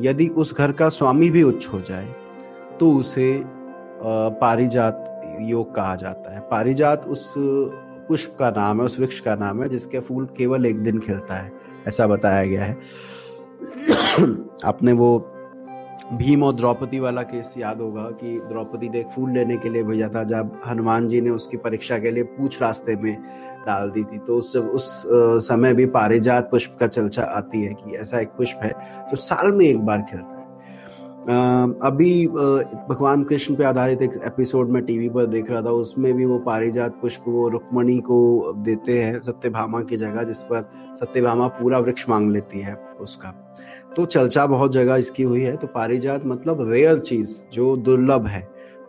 [0.00, 2.14] यदि उस घर का स्वामी भी उच्च हो जाए
[2.80, 3.42] तो उसे
[4.40, 7.34] पारिजात योग कहा जाता है। पारिजात उस
[8.08, 11.34] पुष्प का नाम है, उस वृक्ष का नाम है, जिसके फूल केवल एक दिन खिलता
[11.34, 11.52] है,
[11.88, 12.76] ऐसा बताया गया है।
[14.64, 15.18] आपने वो
[16.12, 19.82] भीम और द्रौपदी वाला केस याद होगा कि द्रौपदी ने एक फूल लेने के लिए
[19.82, 23.14] भेजा था जब हनुमान जी ने उसकी परीक्षा के लिए पूछ रास्ते में
[23.66, 25.02] डाल दी थी। तो उस उस
[25.46, 28.72] समय भी पारिजात पुष्प का चर्चा आती है कि ऐसा एक पुष्प है
[29.10, 30.34] जो साल में एक बार खिलता है।
[31.82, 36.24] अभी भगवान कृष्ण पे आधारित एक एपिसोड में टीवी पर देख रहा था, उसमें भी
[36.24, 41.78] वो पारिजात पुष्प, वो रुक्मणी को देते हैं सत्यभामा की जगह, जिस पर सत्यभामा पूरा
[41.78, 43.34] वृक्ष मांग लेती है उसका।
[43.96, 48.40] तो चर्चा बहुत जगह इसकी हुई है तो पारिजात मतलब रेयर चीज़ जो दुर्लभ है।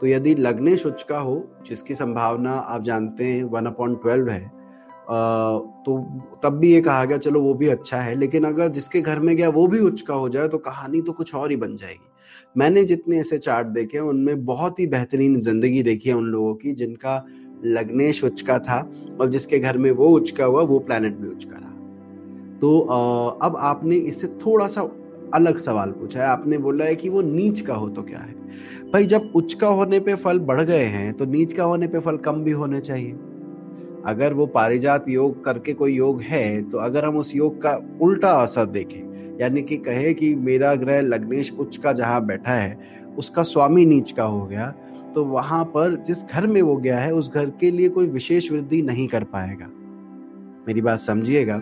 [0.01, 4.45] तो यदि लग्नेश उच्च का हो जिसकी संभावना आप जानते हैं वन अपॉइंट ट्वेल्व है
[5.85, 5.97] तो
[6.43, 9.35] तब भी ये कहा गया चलो वो भी अच्छा है लेकिन अगर जिसके घर में
[9.35, 12.09] गया वो भी उच्च का हो जाए तो कहानी तो कुछ और ही बन जाएगी।
[12.57, 16.73] मैंने जितने ऐसे चार्ट देखे उनमें बहुत ही बेहतरीन ज़िंदगी देखी है उन लोगों की
[16.73, 17.23] जिनका
[17.65, 18.79] लग्नेश उचका था
[19.21, 21.71] और जिसके घर में वो उचका हुआ वो प्लैनेट भी उचका रहा।
[22.59, 24.81] तो अ, अब आपने इससे थोड़ा सा
[25.33, 28.33] अलग सवाल पूछा है। आपने बोला है कि वो नीच का हो तो क्या है?
[28.93, 31.99] भाई, जब उच्च का होने पे फल बढ़ गए हैं तो नीच का होने पे
[31.99, 33.11] फल कम भी होने चाहिए।
[34.05, 38.31] अगर वो पारिजात योग करके कोई योग है तो अगर हम उस योग का उल्टा
[38.33, 42.77] असर देखें, यानी कि कहे कि मेरा ग्रह लग्नेश उच्च का जहाँ बैठा है,
[43.17, 44.73] उसका स्वामी नीच का हो गया
[45.15, 48.51] तो वहाँ पर जिस घर में वो गया है, उस घर के लिए कोई विशेष
[48.51, 49.67] वृद्धि नहीं कर पाएगा।
[50.67, 51.61] मेरी बात समझिएगा।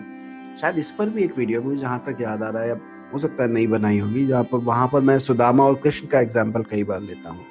[0.60, 2.80] शायद इस पर भी एक वीडियो मुझे जहाँ तक याद आ रहा है, अब
[3.12, 6.20] हो सकता है नहीं बनाई होगी, जहाँ पर, वहाँ पर मैं सुदामा और कृष्ण का
[6.20, 7.44] एग्ज़ाम्पल कई बार लेता हूँ।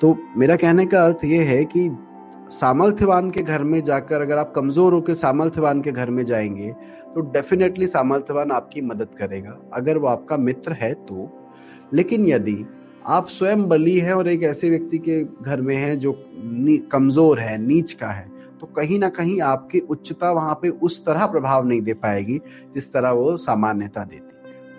[0.00, 1.90] तो मेरा कहने का अर्थ ये है कि
[2.50, 6.72] सामर्थ्यवान के घर में जाकर अगर आप कमज़ोर होकर सामर्थ्यवान के घर में जाएँगे
[7.14, 11.30] तो डेफिनेटली सामर्थ्यवान आपकी मदद करेगा, अगर वो आपका मित्र है तो।
[11.94, 12.64] लेकिन यदि
[13.06, 16.12] आप स्वयं बली हैं और एक ऐसे व्यक्ति के घर में हैं जो
[16.92, 21.26] कमज़ोर है, नीच का है तो कहीं ना कहीं आपकी उच्चता वहाँ पे उस तरह
[21.26, 22.40] प्रभाव नहीं दे पाएगी
[22.74, 24.25] जिस तरह वो सामान्यता देती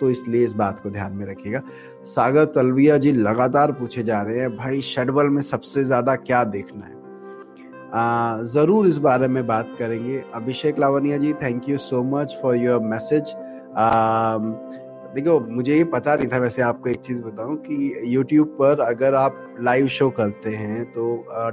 [0.00, 1.62] तो इसलिए इस बात को ध्यान में रखिएगा।
[2.06, 6.84] सागर तलविया जी लगातार पूछे जा रहे हैं भाई षडबल में सबसे ज़्यादा क्या देखना
[6.84, 6.96] है?
[7.90, 12.56] आ, ज़रूर इस बारे में बात करेंगे। Abhishek Lavania ji thank you so much for
[12.56, 13.34] your message
[15.14, 19.14] देखो मुझे ये पता नहीं था वैसे आपको एक चीज़ बताऊँ कि YouTube पर अगर
[19.14, 21.04] आप लाइव शो करते हैं तो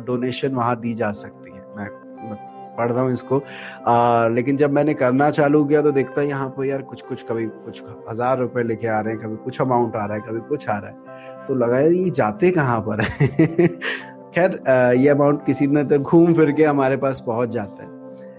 [0.06, 1.88] डोनेशन वहाँ दी जा सकती है मैं
[2.78, 3.42] पढ़ रहा हूँ इसको।
[3.88, 7.46] आ, लेकिन जब मैंने करना चालू किया तो देखता यहाँ पर यार कुछ कुछ कभी
[7.46, 10.70] कुछ हज़ार रुपए लेके आ रहे हैं कभी कुछ अमाउंट आ रहा है कभी कुछ
[10.70, 13.28] आ रहा है। तो लगा ये जाते कहाँ पर है?
[14.36, 14.64] खैर
[14.98, 17.94] ये अमाउंट किसी ने तो घूम फिर के हमारे पास पहुँच जाता है।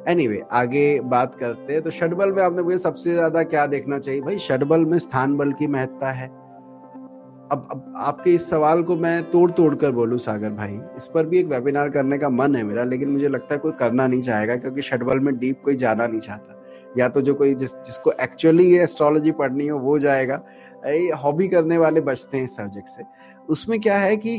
[0.09, 3.99] एनीवे anyway, आगे बात करते हैं। तो षडबल में आपने मुझे सबसे ज़्यादा क्या देखना
[3.99, 4.21] चाहिए?
[4.21, 6.46] भाई षडबल में स्थान बल की महत्ता है।
[7.53, 11.27] अब अब आपके इस सवाल को मैं तोड़ तोड़ कर बोलूँ सागर भाई, इस पर
[11.27, 14.23] भी एक वेबिनार करने का मन है मेरा, लेकिन मुझे लगता है कोई करना नहीं
[14.23, 16.55] चाहेगा, क्योंकि शटबल में डीप कोई जाना नहीं चाहता।
[16.99, 20.43] या तो जो कोई जिस, जिसको एक्चुअली ये एस्ट्रोलॉजी पढ़नी हो, वो जाएगा।
[21.17, 23.03] हॉबी करने वाले बचते हैं इस सब्जेक्ट से।
[23.49, 24.39] उसमें क्या है कि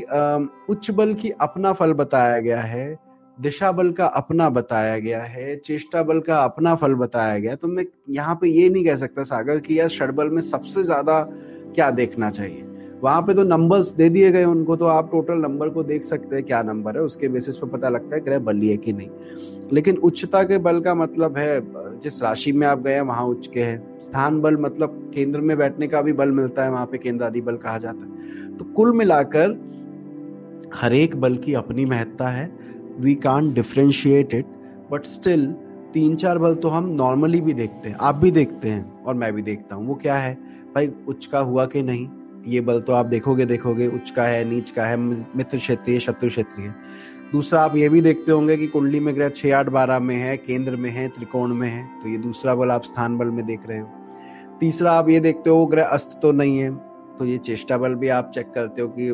[0.70, 2.98] उच्च बल की अपना फल बताया गया है,
[3.38, 7.68] दिशा बल का अपना बताया गया है, चेष्टा बल का अपना फल बताया गया तो
[7.68, 11.22] मैं यहाँ पे ये नहीं कह सकता सागर कि यार षडबल में सबसे ज़्यादा
[11.76, 12.64] क्या देखना चाहिए।
[13.04, 16.36] वहाँ पे तो नंबर्स दे दिए गए उनको तो आप टोटल नंबर को देख सकते
[16.36, 19.10] हैं क्या नंबर है, उसके बेसिस पे पता लगता है ग्रह बली है कि नहीं।
[19.74, 23.62] लेकिन उच्चता के बल का मतलब है, जिस राशि में आप गए वहाँ उच्च के
[23.62, 27.26] हैं। स्थान बल मतलब केंद्र में बैठने का भी बल मिलता है, वहाँ पे केंद्र
[27.26, 29.60] आदि बल कहा जाता है। तो कुल मिलाकर
[30.74, 32.52] हर एक बल की अपनी महत्ता है
[33.00, 34.46] we can differentiate it
[34.92, 35.46] but still
[35.94, 39.34] तीन चार बल तो हम नॉर्मली भी देखते हैं, आप भी देखते हैं और मैं
[39.34, 40.34] भी देखता हूँ, वो क्या है?
[40.76, 42.08] भाई, उच्च का हुआ कि नहीं?
[42.48, 46.30] ये बल तो आप देखोगे देखोगे, उच्च का है, नीच का है, मित्र क्षेत्रीय शत्रु
[46.30, 46.74] क्षेत्रीय
[47.32, 50.36] दूसरा आप ये भी देखते होंगे कि कुंडली में ग्रह छह आठ बारह में है,
[50.38, 53.68] केंद्र में है, त्रिकोण में है तो ये दूसरा बल आप स्थान बल में देख
[53.68, 53.90] रहे हो।
[54.60, 56.76] तीसरा आप ये देखते हो, ग्रह अस्त तो नहीं है
[57.18, 59.12] तो ये चेष्टा बल भी आप चेक करते हो कि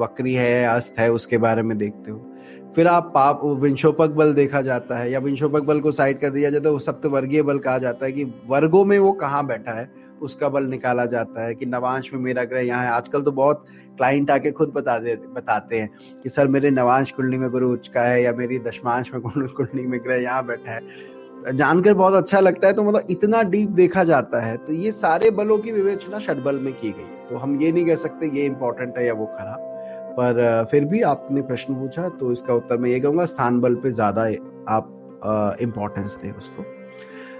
[0.00, 2.26] वक्री है, अस्त है, उसके बारे में देखते हो।
[2.74, 6.50] फिर आप पाप, विंशोपक बल देखा जाता है, या विंशोपक बल को साइड कर दिया
[6.50, 9.90] जाता है वो सप्तवर्गीय बल कहा जाता है कि वर्गों में वो कहाँ बैठा है
[10.20, 13.64] उसका बल निकाला जाता है कि नवांश में मेरा ग्रह यहाँ है। आजकल तो बहुत
[13.96, 15.90] क्लाइंट आके खुद बता दे, बताते हैं
[16.22, 19.86] कि, सर, मेरे नवांश कुंडली में गुरु उच्च का है या मेरी दशमांश में कुंडली
[19.86, 21.18] में ग्रह यहाँ बैठा है।
[21.52, 25.30] जानकर बहुत अच्छा लगता है तो मतलब इतना डीप देखा जाता है। तो ये सारे
[25.32, 28.44] बलों की विवेचना षडबल में की गई है। तो हम ये नहीं कह सकते ये
[28.46, 29.68] इंपॉर्टेंट है या वो खराब
[30.12, 33.90] पर फिर भी आपने प्रश्न पूछा तो इसका उत्तर मैं ये कहूँगा, स्थान बल पे
[33.90, 34.22] ज़्यादा
[34.68, 36.64] आप इम्पोर्टेंस दें उसको।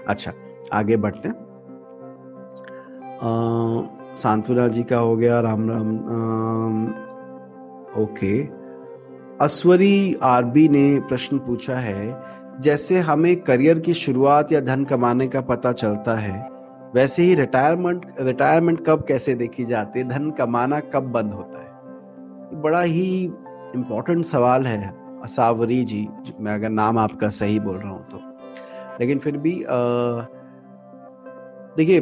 [0.07, 0.33] अच्छा
[0.73, 1.35] आगे बढ़ते हैं।
[3.21, 6.87] सांतुरा जी का हो गया, राम राम
[8.03, 8.37] ओके।
[9.41, 12.21] अस्वरी आरबी ने प्रश्न पूछा है,
[12.61, 16.49] जैसे हमें करियर की शुरुआत या धन कमाने का पता चलता है,
[16.95, 22.61] वैसे ही रिटायरमेंट रिटायरमेंट कब कैसे देखी जाती है, धन कमाना कब बंद होता है?
[22.61, 23.23] बड़ा ही
[23.75, 26.07] इम्पोर्टेंट सवाल है, असावरी जी
[26.39, 28.19] मैं अगर नाम आपका सही बोल रहा हूँ तो।
[28.99, 29.53] लेकिन फिर भी
[31.77, 31.99] देखिए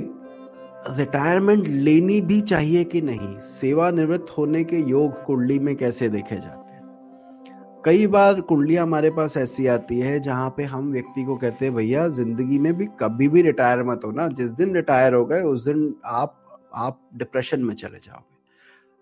[0.87, 3.39] रिटायरमेंट लेनी भी चाहिए कि नहीं?
[3.39, 7.81] सेवानिवृत्त होने के योग कुंडली में कैसे देखे जाते हैं?
[7.85, 11.75] कई बार कुंडलियाँ हमारे पास ऐसी आती है जहाँ पे हम व्यक्ति को कहते हैं,
[11.75, 15.41] भैया, ज़िंदगी में भी कभी भी रिटायर मत हो ना जिस दिन रिटायर हो गए,
[15.41, 16.35] उस दिन आप
[16.75, 18.37] आप डिप्रेशन में चले जाओगे।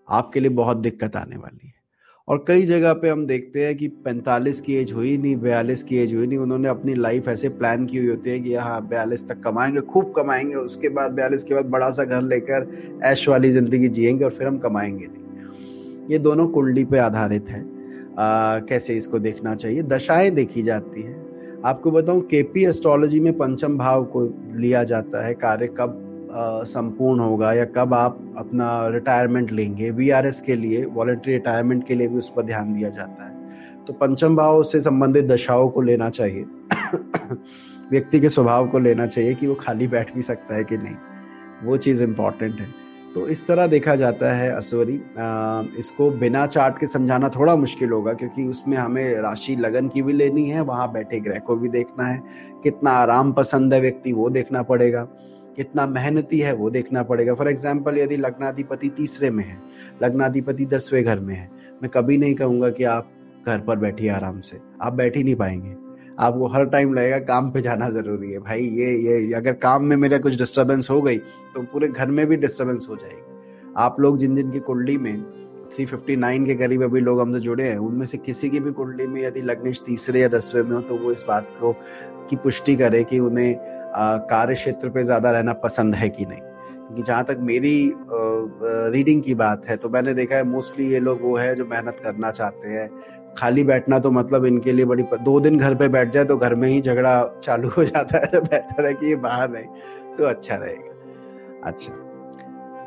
[0.08, 1.77] आपके लिए बहुत दिक्कत आने वाली है।
[2.28, 5.98] और कई जगह पे हम देखते हैं कि 45 की एज हुई नहीं बयालीस की
[5.98, 9.28] एज हुई नहीं। उन्होंने अपनी लाइफ ऐसे प्लान की हुई होती है कि हाँ बयालीस
[9.28, 13.50] तक कमाएँगे खूब कमाएँगे। उसके बाद बयालीस के बाद बड़ा सा घर लेकर ऐश वाली
[13.50, 17.60] ज़िंदगी जिएँगे और फिर हम कमाएँगे नहीं। ये दोनों कुंडली पे आधारित है।
[18.18, 19.82] आ, कैसे इसको देखना चाहिए?
[19.82, 24.24] दशाएँ देखी जाती हैं। आपको बताऊँ केपी एस्ट्रोलॉजी में पंचम भाव को
[24.56, 26.04] लिया जाता है कार्य कब?
[26.34, 32.08] संपूर्ण होगा या कब आप अपना रिटायरमेंट लेंगे वी के लिए वॉलेंट्री रिटायरमेंट के लिए
[32.08, 33.38] भी उस पर ध्यान दिया जाता है।
[33.86, 36.44] तो पंचम भाव से संबंधित दशाओं को लेना चाहिए।
[37.90, 40.94] व्यक्ति के स्वभाव को लेना चाहिए कि वो खाली बैठ भी सकता है कि नहीं।
[41.64, 45.00] वो चीज़ इंपॉर्टेंट है। तो इस तरह देखा जाता है असवरी
[45.78, 50.12] इसको बिना चार्ट के समझाना थोड़ा मुश्किल होगा क्योंकि उसमें हमें राशि लगन की भी
[50.12, 52.22] लेनी है, वहाँ बैठे ग्रह को भी देखना है।
[52.62, 55.08] कितना आराम पसंद है व्यक्ति, वो देखना पड़ेगा।
[55.58, 59.58] कितना मेहनती है वो देखना पड़ेगा। फॉर एग्ज़ाम्पल यदि लग्नाधिपति तीसरे में है,
[60.02, 61.50] लग्नाधिपति दसवें घर में है,
[61.82, 63.10] मैं कभी नहीं कहूँगा कि आप
[63.46, 65.74] घर पर बैठिए आराम से। आप बैठ ही नहीं पाएँगे।
[66.18, 69.96] आपको हर टाइम लगेगा काम पे जाना ज़रूरी है। भाई, ये ये, अगर काम में
[69.96, 71.18] मेरा कुछ डिस्टर्बेंस हो गई
[71.54, 75.22] तो पूरे घर में भी डिस्टर्बेंस हो जाएगी। आप लोग जिन जिन की कुंडली में
[75.72, 79.22] 359 के करीब अभी लोग हमसे जुड़े हैं, उनमें से किसी की भी कुंडली में
[79.22, 81.72] यदि लग्नेश तीसरे या दसवें में हो तो वो इस बात को,
[82.30, 83.77] की पुष्टि करे कि उन्हें
[84.28, 86.40] कार्य क्षेत्र पे ज़्यादा रहना पसंद है कि नहीं?
[86.40, 87.92] क्योंकि जहाँ तक मेरी
[88.92, 92.00] रीडिंग की बात है तो मैंने देखा है मोस्टली ये लोग वो है जो मेहनत
[92.02, 92.88] करना चाहते हैं।
[93.38, 96.54] खाली बैठना तो मतलब इनके लिए बड़ी दो दिन घर पे बैठ जाए तो घर
[96.54, 97.12] में ही झगड़ा
[97.44, 99.62] चालू हो जाता है तो बेहतर है कि ये बाहर रहे
[100.16, 101.92] तो अच्छा रहेगा। अच्छा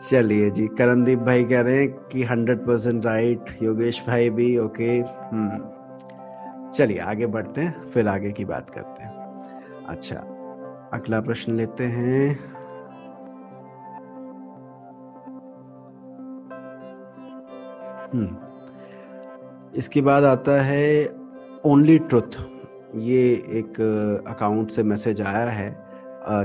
[0.01, 4.89] चलिए जी, करणदीप भाई कह रहे हैं कि हंड्रेड परसेंट राइट योगेश भाई भी ओके
[5.31, 10.15] हम्म। चलिए, आगे बढ़ते हैं, फिर आगे की बात करते हैं। अच्छा
[10.93, 12.51] अगला प्रश्न लेते हैं।
[18.13, 18.37] हम्म।
[19.77, 21.09] इसके बाद आता है
[21.65, 22.37] ओनली ट्रुथ
[22.95, 23.79] ये एक
[24.27, 25.91] अकाउंट से मैसेज आया है।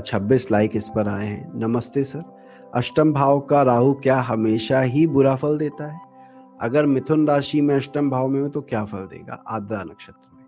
[0.01, 2.23] छब्बीस लाइक इस पर आए हैं। नमस्ते सर।
[2.75, 5.99] अष्टम भाव का राहु क्या हमेशा ही बुरा फल देता है?
[6.61, 9.43] अगर मिथुन राशि में अष्टम भाव में हो तो क्या फल देगा?
[9.47, 10.45] आद्रा नक्षत्र में।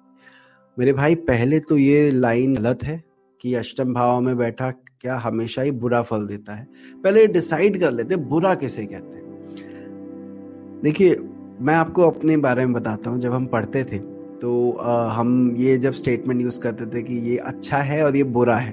[0.80, 3.09] मेरे भाई, पहले तो ये लाइन गलत है।
[3.42, 6.68] कि अष्टम भाव में बैठा क्या हमेशा ही बुरा फल देता है?
[7.04, 10.82] पहले डिसाइड कर लेते बुरा किसे कहते हैं?
[10.84, 11.16] देखिए
[11.62, 13.98] मैं आपको अपने बारे में बताता हूँ जब हम पढ़ते थे
[14.40, 18.24] तो आ, हम ये जब स्टेटमेंट यूज़ करते थे कि ये अच्छा है और ये
[18.36, 18.72] बुरा है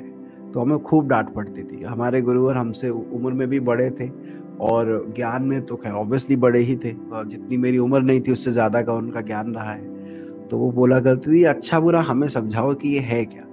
[0.52, 4.08] तो हमें खूब डांट पड़ती थी। हमारे गुरुवर हमसे उम्र में भी बड़े थे
[4.62, 6.92] और ज्ञान में तो खैर ऑब्वियसली बड़े ही थे
[7.24, 11.00] जितनी मेरी उम्र नहीं थी उससे ज़्यादा का उनका ज्ञान रहा है। तो वो बोला
[11.00, 13.45] करती थी अच्छा बुरा हमें समझाओ कि ये है क्या?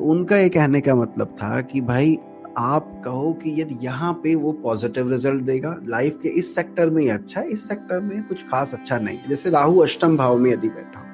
[0.00, 2.16] तो उनका ये कहने का मतलब था कि भाई,
[2.58, 7.00] आप कहो कि यदि यहाँ पे वो पॉजिटिव रिज़ल्ट देगा लाइफ के इस सेक्टर में
[7.02, 10.50] ही अच्छा है, इस सेक्टर में कुछ खास अच्छा नहीं जैसे राहु अष्टम भाव में
[10.50, 11.06] यदि बैठा हो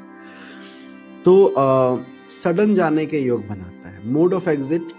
[1.25, 4.93] तो सडन जाने के योग बनाता है मोड ऑफ़ एग्जिट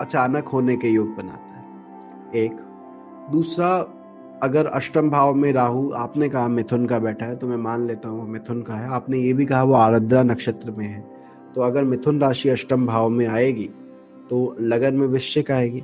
[0.00, 2.56] अचानक होने के योग बनाता है। एक,
[3.32, 3.68] दूसरा,
[4.42, 8.08] अगर अष्टम भाव में राहु, आपने कहा मिथुन का बैठा है तो मैं मान लेता
[8.08, 11.15] हूँ मिथुन का है, आपने ये भी कहा वो आरद्रा नक्षत्र में है।
[11.56, 13.68] तो अगर मिथुन राशि अष्टम भाव में आएगी
[14.30, 15.82] तो लगन में वृश्चिक आएगी।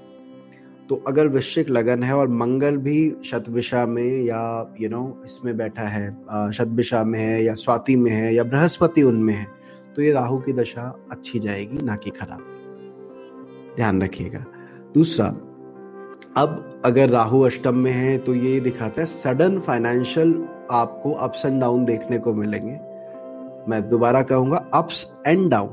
[0.89, 5.83] तो अगर वृश्चिक लगन है और मंगल भी शतभिषा में या यू नो इसमें बैठा
[5.83, 6.11] है
[6.53, 9.47] शतभिषा में है या स्वाति में है या बृहस्पति उनमें है
[9.97, 10.83] तो ये राहु की दशा
[11.13, 12.45] अच्छी जाएगी, ना कि खराब।
[13.77, 14.45] ध्यान रखिएगा।
[14.95, 15.27] दूसरा,
[16.37, 20.35] अब अगर राहु अष्टम में है तो ये दिखाता है, सडन फाइनेंशियल
[20.71, 22.79] आपको अप्स एंड डाउन देखने को मिलेंगे।
[23.69, 25.69] मैं दोबारा कहूँगा अप्स एंड डाउन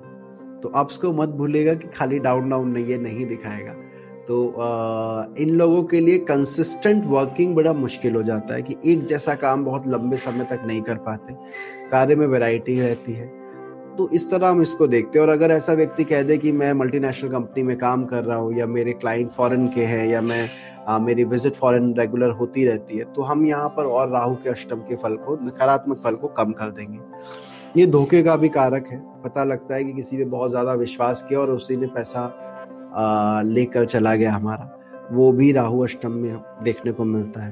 [0.64, 3.74] तो अप्स को मत भूलेगा कि खाली डाउन डाउन नहीं ये नहीं दिखाएगा।
[4.28, 9.36] तो इन लोगों के लिए कंसिस्टेंट वर्किंग बड़ा मुश्किल हो जाता है कि एक जैसा
[9.36, 11.34] काम बहुत लंबे समय तक नहीं कर पाते।
[11.92, 13.28] कार्य में वैरायटी रहती है।
[13.98, 16.72] तो इस तरह हम इसको देखते हैं। और अगर ऐसा व्यक्ति कह दे कि मैं
[16.74, 20.50] मल्टीनेशनल कंपनी में काम कर रहा हूँ या मेरे क्लाइंट फॉरेन के हैं या मैं
[20.88, 24.50] आ, मेरी विज़िट फॉरेन रेगुलर होती रहती है तो हम यहाँ पर और राहु के
[24.50, 27.00] अष्टम के फल को नकारात्मक फल को कम कर देंगे।
[27.78, 31.22] ये धोखे का भी कारक है। पता लगता है कि किसी ने बहुत ज़्यादा विश्वास
[31.30, 36.92] किया और उसी ने पैसा लेकर चला गया हमारा। वो भी राहु अष्टम में देखने
[36.92, 37.52] को मिलता है।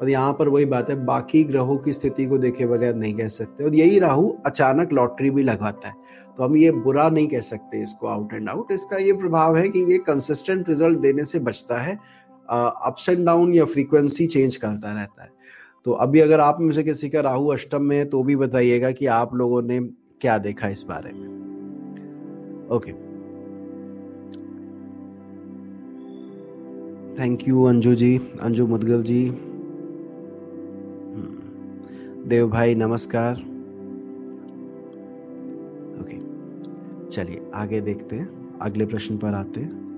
[0.00, 3.28] और यहाँ पर वही बात है, बाकी ग्रहों की स्थिति को देखे बगैर नहीं कह
[3.28, 5.94] सकते। और यही राहु अचानक लॉटरी भी लगवाता है।
[6.38, 9.68] तो हम ये बुरा नहीं कह सकते इसको आउट एंड आउट इसका ये प्रभाव है
[9.68, 11.98] कि ये कंसिस्टेंट रिज़ल्ट देने से बचता है
[12.48, 15.30] अप्स एंड डाउन या फ्रीक्वेंसी चेंज करता रहता है।
[15.84, 18.90] तो अभी अगर आप में से किसी का राहु अष्टम में है तो भी बताइएगा
[18.90, 19.88] कि आप लोगों ने
[20.20, 21.32] क्या देखा इस बारे में।
[22.70, 23.12] Okay.
[27.18, 28.20] Thank you Anju ji.
[28.42, 29.28] Anju Mudgal ji.
[29.28, 31.38] हम्म।
[32.28, 33.36] देव भाई, नमस्कार।
[36.00, 36.16] ओके।
[37.10, 39.91] चलिए, आगे देखते हैं। अगले प्रश्न पर आते हैं।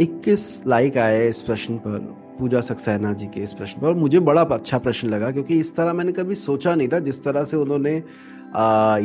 [0.00, 1.98] 21 लाइक आए इस प्रश्न पर
[2.38, 5.92] पूजा सक्सेना जी के इस प्रश्न पर मुझे बड़ा अच्छा प्रश्न लगा क्योंकि इस तरह
[5.92, 7.94] मैंने कभी सोचा नहीं था जिस तरह से उन्होंने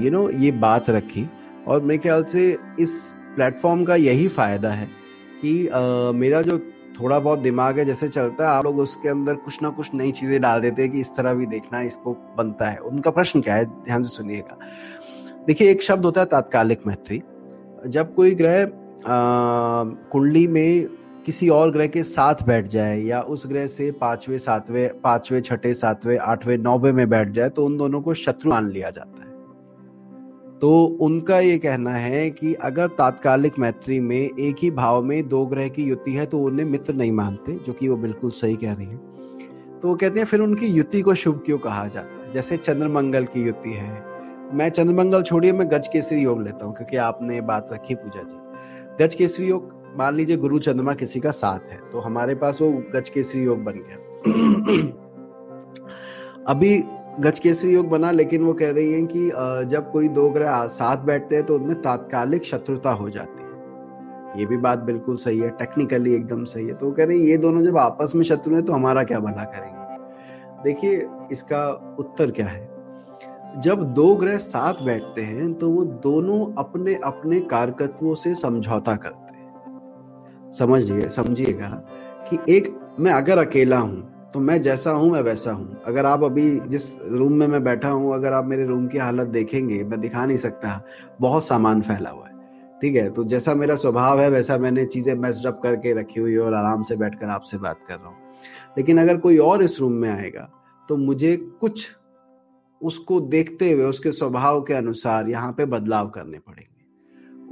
[0.04, 1.30] यू नो ये बात रखी।
[1.68, 2.94] और मेरे ख्याल से इस
[3.36, 4.86] प्लेटफॉर्म का यही फ़ायदा है
[5.42, 6.58] कि आ, मेरा जो
[7.00, 10.12] थोड़ा बहुत दिमाग है जैसे चलता है आप लोग उसके अंदर कुछ ना कुछ नई
[10.12, 13.56] चीज़ें डाल देते हैं कि इस तरह भी देखना इसको बनता है। उनका प्रश्न क्या
[13.56, 13.66] है?
[13.66, 14.58] ध्यान से सुनिएगा।
[15.48, 17.22] देखिए एक शब्द होता है तात्कालिक मैत्री।
[17.88, 18.66] जब कोई ग्रह
[19.06, 20.88] कुंडली में
[21.26, 25.74] किसी और ग्रह के साथ बैठ जाए या उस ग्रह से पांचवे, सातवें, पाँचवें, छठे,
[25.74, 29.32] सातवें, आठवें, नौवे में बैठ जाए तो उन दोनों को शत्रु मान लिया जाता है।
[30.60, 35.46] तो उनका ये कहना है कि अगर तात्कालिक मैत्री में एक ही भाव में दो
[35.46, 38.74] ग्रह की युति है तो उन्हें मित्र नहीं मानते, जो कि वो बिल्कुल सही कह
[38.74, 38.98] रही है।
[39.80, 42.34] तो वो कहते हैं, फिर उनकी युति को शुभ क्यों कहा जाता है?
[42.34, 44.04] जैसे चंद्रमंगल की युति है।
[44.54, 48.43] मैं चंद्रमंगल छोड़िए, मैं गज केसरी योग लेता हूँ, क्योंकि आपने बात रखी पूजा जी।
[49.00, 52.72] गज केसरी योग, मान लीजिए गुरु चंद्रमा किसी का साथ है तो हमारे पास वो
[52.96, 53.98] गज केसरी योग बन गया।
[56.48, 56.78] अभी
[57.20, 59.30] गज केसरी योग बना, लेकिन वो कह रही हैं कि
[59.70, 64.46] जब कोई दो ग्रह साथ बैठते हैं तो उनमें तात्कालिक शत्रुता हो जाती है। ये
[64.46, 67.38] भी बात बिल्कुल सही है टेक्निकली एकदम सही है। तो वो कह रहे हैं, ये
[67.38, 70.64] दोनों जब आपस में शत्रु हैं तो हमारा क्या भला करेंगे?
[70.64, 72.73] देखिए, इसका उत्तर क्या है?
[73.56, 79.38] जब दो ग्रह साथ बैठते हैं तो वो दोनों अपने अपने कारकत्वों से समझौता करते
[79.38, 81.70] हैं। समझिए, समझिएगा
[82.30, 86.24] कि एक, मैं अगर अकेला हूँ तो मैं जैसा हूँ, मैं वैसा हूँ। अगर आप
[86.24, 90.00] अभी जिस रूम में मैं बैठा हूँ, अगर आप मेरे रूम की हालत देखेंगे, मैं
[90.02, 90.82] दिखा नहीं सकता,
[91.22, 92.34] बहुत सामान फैला हुआ है,
[92.82, 93.10] ठीक है?
[93.10, 96.82] तो जैसा मेरा स्वभाव है, वैसा मैंने चीज़ें मेस्ड करके रखी हुई है और आराम
[96.82, 98.18] से बैठकर आपसे बात कर रहा हूँ।
[98.78, 100.50] लेकिन अगर कोई और इस रूम में आएगा
[100.90, 101.90] तो मुझे कुछ
[102.84, 106.72] उसको देखते हुए, उसके स्वभाव के अनुसार यहाँ पे बदलाव करने पड़ेंगे।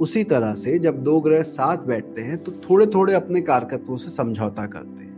[0.00, 4.10] उसी तरह से जब दो ग्रह साथ बैठते हैं तो थोड़े थोड़े अपने कारकत्वों से
[4.10, 5.10] समझौता करते हैं।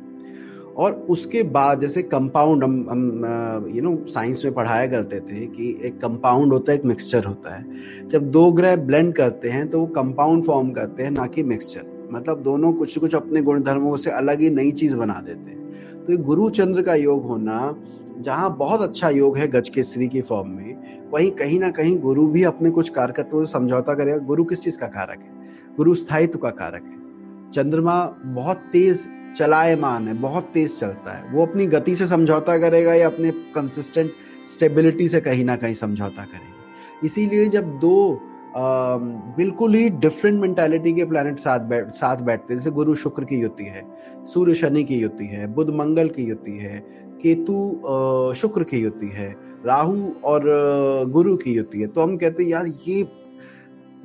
[0.75, 5.69] और उसके बाद, जैसे कंपाउंड हम हम यू नो साइंस में पढ़ाया करते थे कि
[5.85, 9.81] एक कंपाउंड होता है, एक मिक्सचर होता है। जब दो ग्रह ब्लेंड करते हैं तो
[9.81, 13.97] वो कंपाउंड फॉर्म करते हैं, ना कि मिक्सचर मतलब दोनों कुछ कुछ अपने गुण धर्मों
[13.97, 17.59] से अलग ही नई चीज़ बना देते हैं। तो गुरु चंद्र का योग होना
[18.21, 22.27] जहाँ बहुत अच्छा योग है गज केसरी की फॉर्म में वहीं कहीं ना कहीं गुरु
[22.27, 25.31] भी अपने कुछ कारकत्वों से समझौता करेगा। गुरु किस चीज़ का कारक है?
[25.77, 31.47] गुरु स्थायित्व का कारक है। चंद्रमा बहुत तेज चलायमान है बहुत तेज चलता है। वो
[31.47, 34.11] अपनी गति से समझौता करेगा या अपने कंसिस्टेंट
[34.49, 38.21] स्टेबिलिटी से कहीं ना कहीं समझौता करेगा। इसीलिए जब दो
[38.57, 38.97] आ,
[39.37, 43.37] बिल्कुल ही डिफरेंट मेंटालिटी के प्लैनेट साथ बैठ साथ बैठते हैं जैसे गुरु शुक्र की
[43.37, 43.83] युति है
[44.25, 49.35] सूर्य शनि की युति है बुध मंगल की युति है केतु शुक्र की युति है,
[49.67, 50.43] राहु और
[51.11, 53.03] गुरु की युति है। तो हम कहते हैं, यार, ये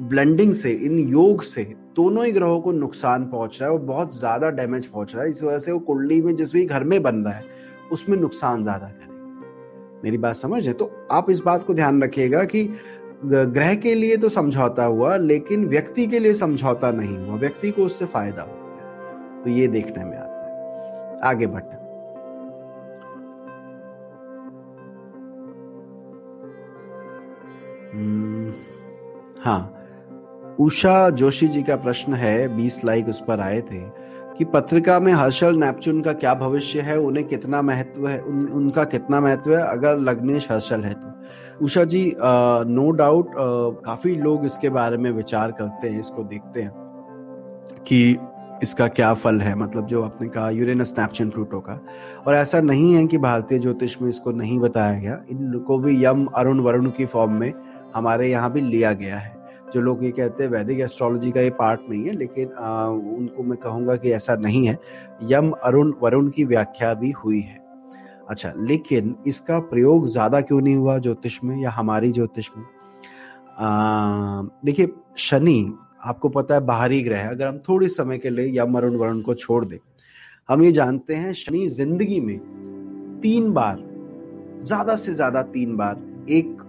[0.01, 1.63] ब्लेंडिंग से, इन योग से
[1.95, 5.29] दोनों ही ग्रहों को नुकसान पहुँच रहा है और बहुत ज़्यादा डैमेज पहुँच रहा है।
[5.29, 7.43] इस वजह से वो कुंडली में जिस भी घर में बन रहा है,
[7.91, 10.73] उसमें नुकसान ज़्यादा करेगा। मेरी बात समझ है?
[10.73, 12.63] तो आप इस बात को ध्यान रखिएगा कि
[13.25, 17.85] ग्रह के लिए तो समझौता हुआ, लेकिन व्यक्ति के लिए समझौता नहीं हुआ। व्यक्ति को
[17.85, 21.78] उससे फ़ायदा होता है। तो ये देखने में आता है। आगे बढ़ते
[29.49, 33.79] हाँ उषा जोशी जी का प्रश्न है बीस लाइक उस पर आए थे
[34.37, 38.83] कि पत्रिका में हर्षल नेपचून का क्या भविष्य है उन्हें कितना महत्व है उन, उनका
[38.83, 43.31] कितना महत्व है अगर लग्नेश हर्षल है तो। उषा जी आ, नो डाउट
[43.85, 46.71] काफ़ी लोग इसके बारे में विचार करते हैं इसको देखते हैं
[47.87, 48.17] कि
[48.63, 51.79] इसका क्या फल है मतलब जो आपने कहा यूरेनस नेपचून प्लूटो का।
[52.27, 56.25] और ऐसा नहीं है कि भारतीय ज्योतिष में इसको नहीं बताया गया इनको भी यम
[56.25, 57.53] अरुण वरुण की फॉर्म में
[57.95, 59.37] हमारे यहाँ भी लिया गया है।
[59.73, 63.43] जो लोग ये कहते हैं वैदिक एस्ट्रोलॉजी का ये पार्ट नहीं है लेकिन आ, उनको
[63.43, 64.77] मैं कहूँगा कि ऐसा नहीं है।
[65.31, 67.57] यम अरुण वरुण की व्याख्या भी हुई है।
[68.29, 72.65] अच्छा लेकिन इसका प्रयोग ज़्यादा क्यों नहीं हुआ ज्योतिष में या हमारी ज्योतिष में?
[74.65, 75.73] देखिए शनि
[76.05, 79.33] आपको पता है बाहरी ग्रह अगर हम थोड़े समय के लिए यम अरुण वरुण को
[79.35, 79.77] छोड़ दें
[80.49, 82.37] हम ये जानते हैं शनि ज़िंदगी में
[83.23, 83.83] तीन बार
[84.63, 86.61] ज़्यादा से ज़्यादा तीन बार एक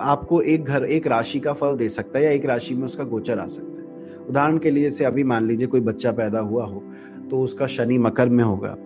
[0.00, 3.04] आपको एक घर, एक राशि का फल दे सकता है या एक राशि में उसका
[3.04, 6.64] गोचर आ सकता है। उदाहरण के लिए से अभी मान लीजिए कोई बच्चा पैदा हुआ
[6.66, 6.82] हो
[7.30, 8.76] तो उसका शनि मकर में होगा।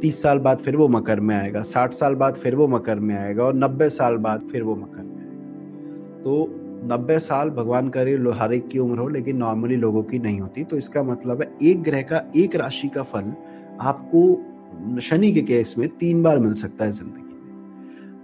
[0.00, 3.14] तीस साल बाद फिर वो मकर में आएगा, साठ साल बाद फिर वो मकर में
[3.16, 6.46] आएगा और नब्बे साल बाद फिर वो मकर में आएगा। तो
[6.86, 10.64] नब्बे साल भगवान करे हर एक की उम्र हो, लेकिन नॉर्मली लोगों की नहीं होती।
[10.64, 13.32] तो इसका मतलब है, एक ग्रह का, एक राशि का फल
[13.80, 17.29] आपको शनि के केस में तीन बार मिल सकता है ज़िंदगी।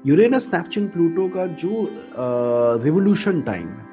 [0.07, 1.88] यूरेनस नेपच्यून प्लूटो का जो
[2.82, 3.84] रिवोल्यूशन टाइम है,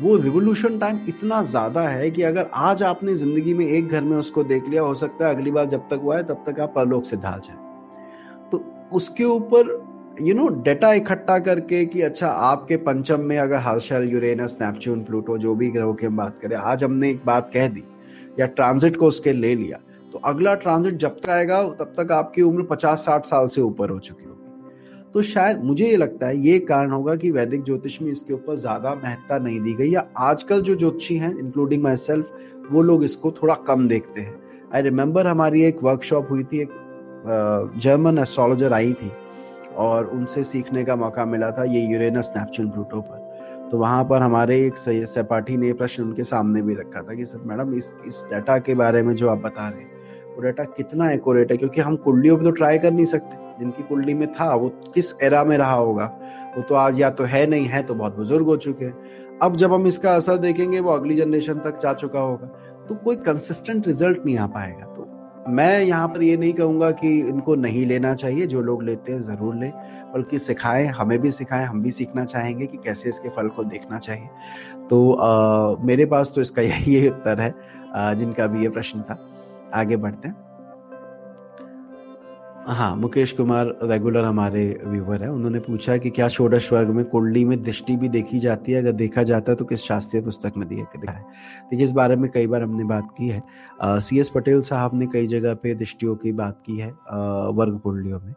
[0.00, 4.16] वो रिवोल्यूशन टाइम इतना ज़्यादा है कि अगर आज आपने ज़िंदगी में एक घर में
[4.16, 6.72] उसको देख लिया, हो सकता है अगली बार जब तक वो आए, तब तक आप
[6.76, 7.56] परलोक से ढाल जाए।
[8.50, 9.70] तो उसके ऊपर
[10.22, 15.38] यू नो डेटा इकट्ठा करके कि अच्छा आपके पंचम में अगर हर्षल यूरेनस नेपच्यून प्लूटो
[15.38, 17.84] जो भी ग्रहों की हम बात करें, आज हमने एक बात कह दी,
[18.40, 19.78] या ट्रांजिट को उसके ले लिया
[20.12, 23.90] तो अगला ट्रांजिट जब तक आएगा, तब तक आपकी उम्र पचास साठ साल से ऊपर
[23.90, 24.41] हो चुकी होगी।
[25.14, 28.56] तो शायद मुझे ये लगता है, ये कारण होगा कि वैदिक ज्योतिष में इसके ऊपर
[28.56, 32.32] ज़्यादा महत्ता नहीं दी गई या आजकल जो ज्योतिषी हैं इंक्लूडिंग माई सेल्फ
[32.70, 34.34] वो लोग इसको थोड़ा कम देखते हैं।
[34.74, 36.68] आई रिमेम्बर हमारी एक वर्कशॉप हुई थी, एक
[37.78, 39.10] जर्मन एस्ट्रोलॉजर आई थी
[39.76, 44.22] और उनसे सीखने का मौका मिला था ये यूरेनस नेपच्यून प्लूटो पर। तो वहाँ पर
[44.22, 48.24] हमारे एक सहपाठी ने प्रश्न उनके सामने भी रखा था कि, सर, मैडम, इस इस
[48.30, 49.90] डाटा के बारे में जो आप बता रहे हैं,
[50.34, 51.56] वो डाटा कितना एक्यूरेट है?
[51.56, 55.12] क्योंकि हम कुंडलियों पर तो ट्राई कर नहीं सकते। जिनकी कुंडली में था वो किस
[55.22, 56.04] एरा में रहा होगा?
[56.56, 59.56] वो तो आज या तो है नहीं है तो बहुत बुज़ुर्ग हो चुके हैं। अब
[59.56, 62.46] जब हम इसका असर देखेंगे वो अगली जनरेशन तक जा चुका होगा
[62.88, 65.08] तो कोई कंसिस्टेंट रिज़ल्ट नहीं आ पाएगा। तो
[65.48, 69.20] मैं यहाँ पर ये नहीं कहूँगा कि इनको नहीं लेना चाहिए जो लोग लेते हैं
[69.20, 69.70] ज़रूर लें
[70.14, 73.98] बल्कि सिखाएँ हमें भी सिखाएँ हम भी सीखना चाहेंगे कि कैसे इसके फल को देखना
[73.98, 74.28] चाहिए।
[74.90, 77.54] तो आ, मेरे पास तो इसका यही उत्तर है
[77.94, 79.18] आ, जिनका भी ये प्रश्न था।
[79.74, 80.51] आगे बढ़ते हैं।
[82.66, 87.44] हाँ मुकेश कुमार रेगुलर हमारे व्यूवर है। उन्होंने पूछा कि क्या षोडश वर्ग में कुंडली
[87.44, 88.80] में दृष्टि भी देखी जाती है?
[88.80, 91.22] अगर देखा जाता है तो किस शास्त्रीय पुस्तक में दिया दिखा है?
[91.70, 93.42] देखिए इस बारे में कई बार हमने बात की है।
[94.00, 97.78] सी एस पटेल साहब ने कई जगह पे दृष्टियों की बात की है आ, वर्ग
[97.78, 98.34] कुंडलियों में।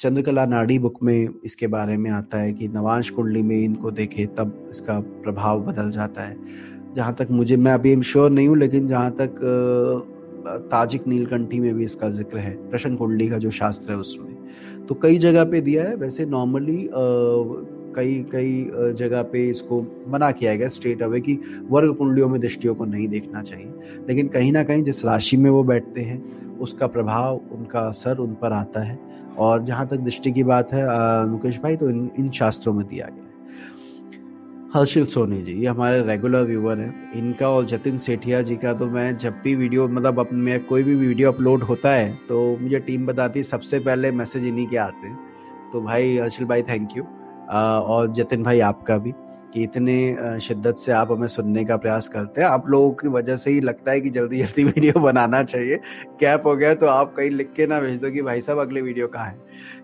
[0.00, 4.26] चंद्रकला नाड़ी बुक में इसके बारे में आता है कि नवांश कुंडली में इनको देखे
[4.38, 6.36] तब इसका प्रभाव बदल जाता है।
[6.94, 10.14] जहाँ तक मुझे मैं अभी श्योर नहीं हूँ लेकिन जहाँ तक
[10.70, 14.34] ताजिक नीलकंठी में भी इसका ज़िक्र है, प्रश्न कुंडली का जो शास्त्र है उसमें।
[14.86, 16.88] तो कई जगह पे दिया है, वैसे नॉर्मली
[17.96, 21.38] कई कई जगह पे इसको मना किया गया स्ट्रेट अवे कि
[21.70, 23.72] वर्ग कुंडलियों में दृष्टियों को नहीं देखना चाहिए।
[24.08, 26.22] लेकिन कहीं ना कहीं जिस राशि में वो बैठते हैं,
[26.58, 28.98] उसका प्रभाव, उनका असर उन पर आता है।
[29.38, 30.84] और जहाँ तक दृष्टि की बात है
[31.28, 33.25] मुकेश भाई तो इन इन शास्त्रों में दिया गया।
[34.66, 38.86] हर्षिल सोनी जी, ये हमारे रेगुलर व्यूवर हैं। इनका और जतिन सेठिया जी का तो
[38.86, 42.78] मैं जब भी वीडियो मतलब अपन में कोई भी वीडियो अपलोड होता है तो मुझे
[42.80, 45.18] टीम बताती है सबसे पहले मैसेज इन्हीं के आते हैं।
[45.72, 49.12] तो भाई, हर्षिल भाई थैंक यू और जतिन भाई, आपका भी,
[49.54, 53.36] कि इतने शिद्दत से आप हमें सुनने का प्रयास करते हैं। आप लोगों की वजह
[53.36, 55.76] से ही लगता है कि जल्दी जल्दी वीडियो बनाना चाहिए।
[56.20, 58.82] कैप हो गया तो आप कहीं लिख के ना भेज दो कि भाई साहब, अगले
[58.82, 59.38] वीडियो कहाँ है?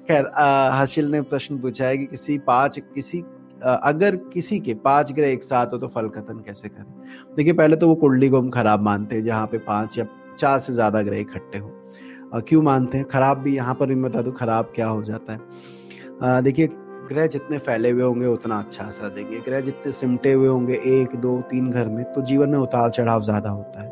[0.08, 0.30] खैर
[0.74, 3.22] हर्षिल ने प्रश्न पूछा है कि किसी पाँच, किसी
[3.64, 6.84] अगर किसी के पाँच ग्रह एक साथ हो तो फल कथन कैसे करें?
[7.36, 10.06] देखिए, पहले तो वो कुंडली को हम खराब मानते हैं, जहाँ पे पाँच या
[10.38, 13.06] चार से ज़्यादा ग्रह इकट्ठे हो। क्यों मानते हैं?
[13.06, 16.42] खराब भी यहाँ पर भी बता दो, खराब क्या हो जाता है?
[16.42, 16.68] देखिए,
[17.04, 21.16] ग्रह जितने फैले हुए होंगे उतना अच्छा असर देंगे। ग्रह जितने सिमटे हुए होंगे एक,
[21.16, 23.90] दो, तीन घर में तो जीवन में उतार चढ़ाव ज़्यादा होता है।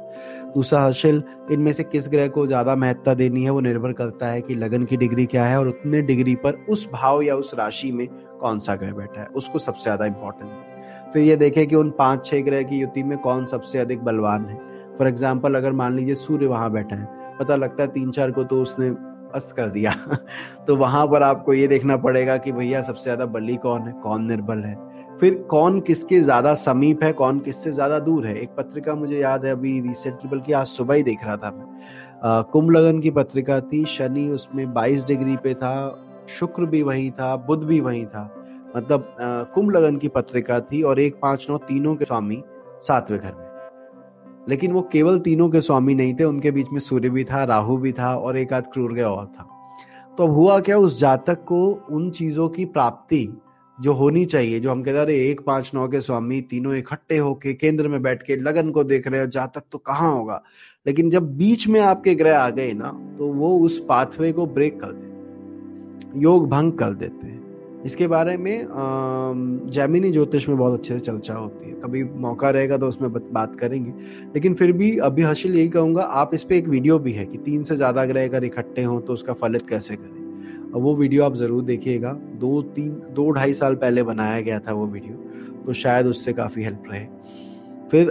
[0.55, 4.41] दूसरा हासिल इनमें से किस ग्रह को ज़्यादा महत्ता देनी है, वो निर्भर करता है
[4.41, 7.91] कि लगन की डिग्री क्या है और उतने डिग्री पर उस भाव या उस राशि
[7.93, 8.07] में
[8.41, 11.91] कौन सा ग्रह बैठा है, उसको सबसे ज़्यादा इंपॉर्टेंस है। फिर ये देखें कि उन
[11.91, 14.59] पाँच छह ग्रह की युति में कौन सबसे अधिक बलवान है।
[14.99, 18.45] फॉर एग्ज़ाम्पल अगर मान लीजिए सूर्य वहाँ बैठा है, पता लगता है तीन चार को
[18.45, 18.89] तो उसने
[19.35, 19.93] अस्त कर दिया।
[20.67, 24.25] तो वहाँ पर आपको ये देखना पड़ेगा कि भैया सबसे ज़्यादा बली कौन है, कौन
[24.27, 24.77] निर्बल है।
[25.21, 28.35] फिर कौन किसके ज़्यादा समीप है, कौन किससे ज़्यादा दूर है?
[28.35, 32.43] एक पत्रिका मुझे याद है अभी रिसेंटली बल्कि आज सुबह ही देख रहा था मैं।
[32.53, 35.75] कुंभ लगन की पत्रिका थी, शनि उसमें 22 डिग्री पे था
[36.29, 38.23] शुक्र भी वही था, बुध भी वही था।
[38.77, 39.15] मतलब
[39.55, 42.43] कुंभ लगन की पत्रिका थी और एक पाँच नौ तीनों के स्वामी
[42.81, 43.49] सातवें घर में
[44.49, 47.77] लेकिन वो केवल तीनों के स्वामी नहीं थे, उनके बीच में सूर्य भी था, राहु
[47.77, 49.47] भी था और एक आध क्रूर गया और था।
[50.19, 53.29] तो अब हुआ क्या, उस जातक को उन चीज़ों की प्राप्ति
[53.79, 57.53] जो होनी चाहिए, जो हम कहते रहे एक पाँच नौ के स्वामी तीनों इकट्ठे होके
[57.55, 60.43] केंद्र में बैठ के लगन को देख रहे हैं, जातक तो कहाँ होगा?
[60.87, 64.81] लेकिन जब बीच में आपके ग्रह आ गए ना तो वो उस पाथवे को ब्रेक
[64.81, 65.10] कर देते
[66.17, 67.39] योग भंग कर देते हैं।
[67.85, 68.67] इसके बारे में
[69.69, 73.55] जैमिनी ज्योतिष में बहुत अच्छे से चर्चा होती है। कभी मौका रहेगा तो उसमें बात
[73.57, 73.91] करेंगे।
[74.35, 77.39] लेकिन फिर भी अभी हासिल यही कहूँगा, आप इस पर एक वीडियो भी है कि
[77.39, 81.25] तीन से ज़्यादा ग्रह अगर इकट्ठे हों तो उसका फलित कैसे करें। और वो वीडियो
[81.25, 85.15] आप ज़रूर देखिएगा। दो, तीन, दो ढाई साल पहले बनाया गया था वो वीडियो
[85.67, 87.07] तो शायद उससे काफ़ी हेल्प रहे।
[87.91, 88.11] फिर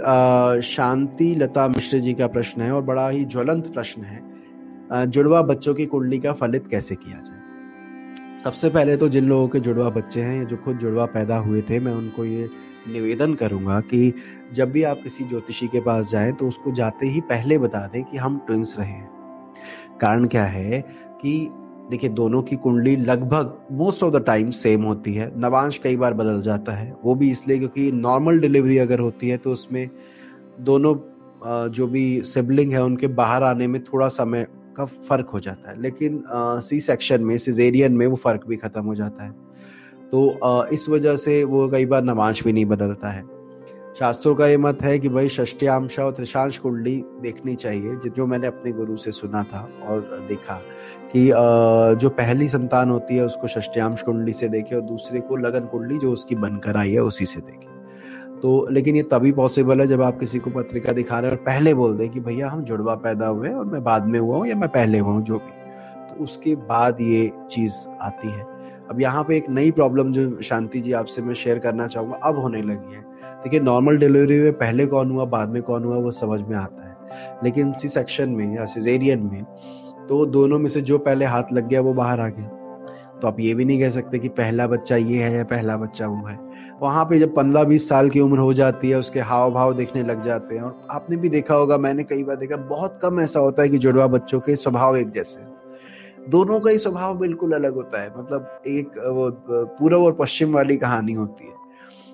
[0.62, 5.74] शांति लता मिश्र जी का प्रश्न है और बड़ा ही ज्वलंत प्रश्न है। जुड़वा बच्चों
[5.74, 7.39] की कुंडली का फलित कैसे किया जाए?
[8.44, 11.78] सबसे पहले तो जिन लोगों के जुड़वा बच्चे हैं जो खुद जुड़वा पैदा हुए थे,
[11.80, 12.48] मैं उनको ये
[12.88, 14.12] निवेदन करूँगा कि
[14.52, 18.02] जब भी आप किसी ज्योतिषी के पास जाएँ तो उसको जाते ही पहले बता दें
[18.04, 19.08] कि हम ट्विंस रहे हैं।
[20.00, 20.80] कारण क्या है
[21.22, 21.50] कि
[21.90, 26.14] देखिए, दोनों की कुंडली लगभग most of the time same होती है। नवांश कई बार
[26.14, 29.88] बदल जाता है। वो भी इसलिए क्योंकि नॉर्मल डिलीवरी अगर होती है तो उसमें
[30.60, 30.94] दोनों
[31.70, 34.46] जो भी सिबलिंग है, उनके बाहर आने में थोड़ा समय
[34.76, 38.84] का फ़र्क हो जाता है। लेकिन सी सेक्शन में सिजेरियन में वो फ़र्क भी खत्म
[38.84, 39.30] हो जाता है।
[40.12, 43.40] तो अ, इस वजह से वो कई बार नवांश भी नहीं बदलता है।
[43.98, 48.46] शास्त्रों का ये मत है कि भाई षष्ट्यांश और त्रिशांश कुंडली देखनी चाहिए जो मैंने
[48.46, 50.54] अपने गुरु से सुना था और देखा
[51.12, 51.26] कि
[52.00, 55.98] जो पहली संतान होती है उसको षष्ट्यांश कुंडली से देखे और दूसरे को लगन कुंडली
[55.98, 57.79] जो उसकी बनकर आई है उसी से देखे।
[58.42, 61.44] तो लेकिन ये तभी पॉसिबल है जब आप किसी को पत्रिका दिखा रहे हैं और
[61.44, 64.46] पहले बोल दें कि भैया हम जुड़वा पैदा हुए और मैं बाद में हुआ हूँ
[64.46, 65.52] या मैं पहले हुआ हूँ, जो भी।
[66.08, 68.46] तो उसके बाद ये चीज़ आती है।
[68.90, 72.38] अब यहाँ पे एक नई प्रॉब्लम जो शांति जी आपसे मैं शेयर करना चाहूँगा, अब
[72.38, 73.02] होने लगी है।
[73.42, 76.84] देखिए नॉर्मल डिलीवरी में पहले कौन हुआ, बाद में कौन हुआ, वो समझ में आता
[76.84, 76.96] है।
[77.44, 79.44] लेकिन सी सेक्शन में या सिजेरियन में
[80.08, 82.48] तो दोनों में से जो पहले हाथ लग गया, वो बाहर आ गया।
[83.20, 86.06] तो आप ये भी नहीं कह सकते कि पहला बच्चा ये है या पहला बच्चा
[86.06, 86.38] वो है।
[86.82, 90.02] वहाँ पे जब पंद्रह बीस साल की उम्र हो जाती है, उसके हाव भाव देखने
[90.02, 93.40] लग जाते हैं। और आपने भी देखा होगा, मैंने कई बार देखा, बहुत कम ऐसा
[93.40, 95.40] होता है कि जुड़वा बच्चों के स्वभाव एक जैसे।
[96.28, 99.30] दोनों का ही स्वभाव बिल्कुल अलग होता है। मतलब एक वो,
[99.78, 101.58] पूर्व और पश्चिम वाली कहानी होती है।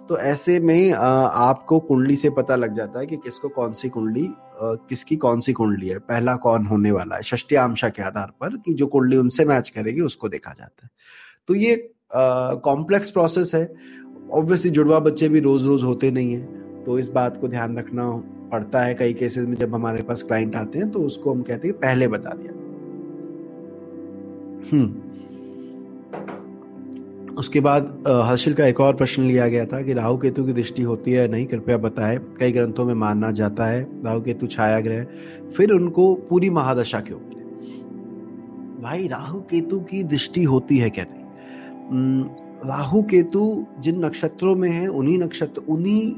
[0.09, 4.29] तो ऐसे में आपको कुंडली से पता लग जाता है कि किसको कौन सी कुंडली
[4.61, 7.23] किसकी कौन सी कुंडली है। पहला कौन होने वाला है?
[7.23, 10.91] षष्ट्यांशा के आधार पर कि जो कुंडली उनसे मैच करेगी, उसको देखा जाता है।
[11.49, 13.65] तो ये कॉम्प्लेक्स प्रोसेस है।
[14.33, 18.11] ऑब्वियसली जुड़वा बच्चे भी रोज रोज होते नहीं है तो इस बात को ध्यान रखना
[18.53, 21.69] पड़ता है कई केसेस में जब हमारे पास क्लाइंट आते हैं तो उसको हम कहते
[21.69, 22.53] हैं पहले बता दिया।
[24.73, 24.95] हम्म।
[27.39, 30.83] उसके बाद हर्षिल का एक और प्रश्न लिया गया था कि राहु केतु की दृष्टि
[30.83, 35.07] होती है नहीं कृपया बताएँ। कई ग्रंथों में माना जाता है राहु केतु छाया ग्रह
[35.57, 37.45] फिर उनको पूरी महादशा क्यों मिले
[38.83, 41.25] भाई राहु केतु की दृष्टि होती है क्या नहीं?
[41.91, 42.29] हम्म,
[42.65, 46.13] राहु केतु जिन नक्षत्रों में है, उन्हीं नक्षत्र, उन्हीं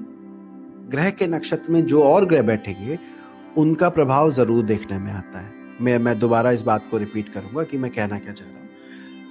[0.91, 2.99] ग्रह के नक्षत्र में जो और ग्रह बैठेंगे,
[3.57, 7.63] उनका प्रभाव ज़रूर देखने में आता है। मैं मैं दोबारा इस बात को रिपीट करूँगा
[7.63, 8.69] कि मैं कहना क्या चाह रहा हूँ।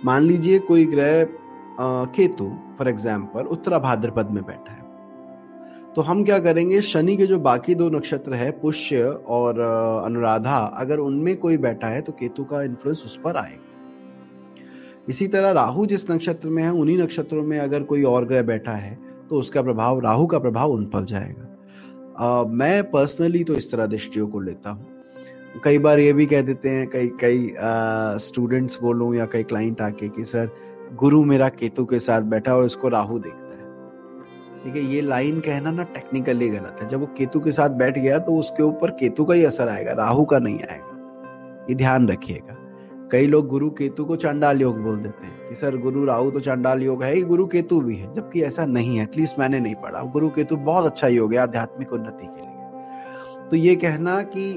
[0.05, 1.25] मान लीजिए कोई ग्रह
[2.11, 4.85] केतु, फॉर एग्ज़ाम्पल, उत्तरा भाद्रपद में बैठा है।
[5.95, 9.59] तो हम क्या करेंगे, शनि के जो बाकी दो नक्षत्र है, पुष्य और
[10.05, 13.66] अनुराधा, अगर उनमें कोई बैठा है तो केतु का इन्फ्लुएंस उस पर आएगा।
[15.07, 18.71] इसी तरह राहु जिस नक्षत्र में है उन्हीं नक्षत्रों में अगर कोई और ग्रह बैठा
[18.71, 18.97] है
[19.29, 21.43] तो उसका प्रभाव राहु का प्रभाव उन पर जाएगा।
[22.19, 24.85] अ, मैं पर्सनली तो इस तरह दृष्टियों को लेता हूँ।
[25.63, 27.51] कई बार ये भी कह देते हैं कई कई
[28.21, 30.49] स्टूडेंट्स बोलूँ या कई क्लाइंट आके कि सर
[30.93, 35.39] गुरु मेरा केतु के साथ बैठा और उसको राहु देखता है। ठीक है ये लाइन
[35.39, 38.91] कहना ना टेक्निकली गलत है। जब वो केतु के साथ बैठ गया तो उसके ऊपर
[38.91, 42.56] केतु का ही असर आएगा राहु का नहीं आएगा। ये ध्यान रखिएगा।
[43.11, 46.39] कई लोग गुरु केतु को चांडाल योग बोल देते हैं कि, सर, गुरु राहु तो
[46.39, 49.75] चांडाल योग है ही, गुरु केतु भी है। जबकि ऐसा नहीं है, एटलीस्ट मैंने नहीं
[49.75, 52.45] पढ़ा। गुरु केतु बहुत अच्छा योग है आध्यात्मिक उन्नति के लिए।
[53.49, 54.49] तो ये कहना कि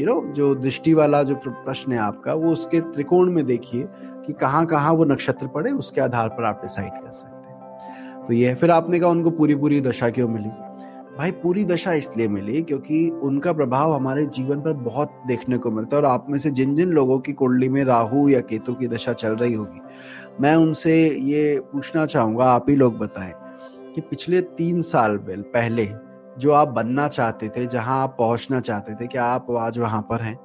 [0.00, 3.88] यू नो जो दृष्टि वाला जो प्रश्न है आपका, वो उसके त्रिकोण में देखिए
[4.26, 8.32] कि कहाँ कहाँ वो नक्षत्र पड़े, उसके आधार पर आप डिसाइड कर सकते हैं। तो
[8.32, 10.50] ये है। फिर आपने कहा उनको पूरी पूरी दशा क्यों मिली?
[11.20, 15.96] भाई, पूरी दशा इसलिए मिली क्योंकि उनका प्रभाव हमारे जीवन पर बहुत देखने को मिलता
[15.96, 18.86] है और आप में से जिन जिन लोगों की कुंडली में राहु या केतु की
[18.86, 19.80] दशा चल रही होगी,
[20.40, 23.32] मैं उनसे ये पूछना चाहूँगा, आप ही लोग बताएँ
[23.94, 25.88] कि पिछले तीन साल पहल-
[26.38, 30.20] जो आप बनना चाहते थे, जहाँ आप पहुँचना चाहते थे, क्या आप आज वहाँ पर
[30.20, 30.36] हैं?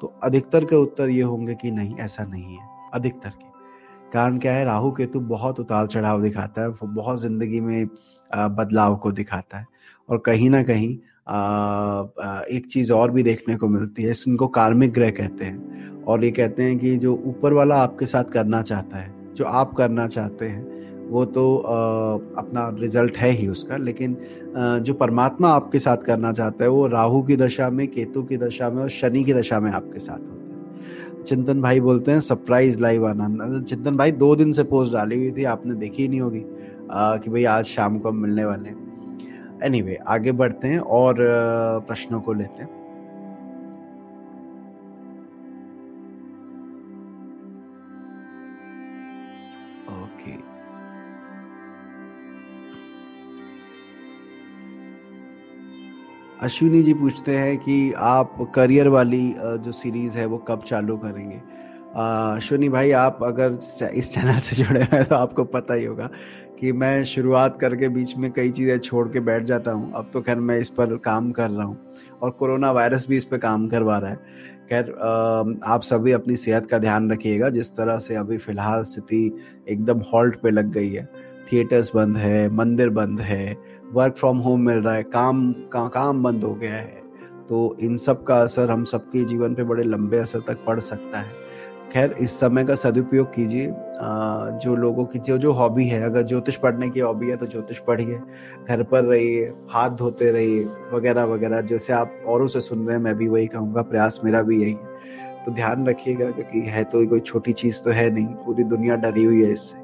[0.00, 3.48] तो अधिकतर के उत्तर ये होंगे कि नहीं, ऐसा नहीं है। अधिकतर के।
[4.12, 4.64] कारण क्या है?
[4.64, 7.86] राहु केतु बहुत उतार चढ़ाव दिखाता है बहुत ज़िंदगी में
[8.34, 9.77] बदलाव को दिखाता है।
[10.08, 10.88] और कहीं ना कहीं
[12.56, 16.30] एक चीज़ और भी देखने को मिलती है इनको कार्मिक ग्रह कहते हैं। और ये
[16.30, 20.46] कहते हैं कि जो ऊपर वाला आपके साथ करना चाहता है जो आप करना चाहते
[20.46, 20.76] हैं
[21.08, 21.72] वो तो अ,
[22.38, 26.86] अपना रिज़ल्ट है ही उसका लेकिन अ, जो परमात्मा आपके साथ करना चाहता है वो
[26.86, 30.18] राहु की दशा में केतु की दशा में और शनि की दशा में आपके साथ
[30.18, 33.28] होता है। चिंतन भाई बोलते हैं सरप्राइज़ लाइव आना।
[33.60, 36.42] चिंतन भाई दो दिन से पोस्ट डाली हुई थी आपने देखी ही नहीं होगी
[36.92, 38.87] कि भाई आज शाम को हम मिलने वाले हैं।
[39.64, 41.16] एनीवे anyway, आगे बढ़ते हैं और
[41.88, 42.76] प्रश्नों को लेते हैं।
[49.88, 50.36] ओके
[56.42, 61.40] अश्विनी जी पूछते हैं कि आप करियर वाली जो सीरीज़ है वो कब चालू करेंगे?
[61.96, 63.58] अश्विनी भाई आप अगर
[63.94, 66.08] इस चैनल से जुड़े हैं तो आपको पता ही होगा
[66.60, 70.20] कि मैं शुरुआत करके बीच में कई चीज़ें छोड़ के बैठ जाता हूँ। अब तो
[70.20, 73.66] खैर मैं इस पर काम कर रहा हूँ और कोरोना वायरस भी इस पर काम
[73.68, 74.16] करवा रहा है।
[74.68, 74.90] खैर
[75.64, 79.30] आप सभी अपनी सेहत का ध्यान रखिएगा। जिस तरह से अभी फ़िलहाल स्थिति
[79.68, 81.08] एकदम हॉल्ट पे लग गई है।
[81.52, 83.56] थिएटर्स बंद है मंदिर बंद है
[83.92, 87.02] वर्क फ्रॉम होम मिल रहा है काम का, काम बंद हो गया है।
[87.48, 91.18] तो इन सब का असर हम सबके जीवन पे बड़े लंबे असर तक पड़ सकता
[91.18, 91.32] है।
[91.92, 93.70] खैर इस समय का सदुपयोग कीजिए।
[94.00, 97.78] जो लोगों की जो जो हॉबी है, अगर ज्योतिष पढ़ने की हॉबी है तो ज्योतिष
[97.80, 98.18] पढ़िए,
[98.68, 103.02] घर पर रहिए, हाथ धोते रहिए, वगैरह वगैरह, जैसे आप औरों से सुन रहे हैं,
[103.04, 107.06] मैं भी वही कहूँगा, प्रयास मेरा भी यही है। तो ध्यान रखिएगा क्योंकि है तो
[107.06, 109.76] कोई छोटी चीज़ तो है नहीं, पूरी दुनिया डरी हुई है इससे।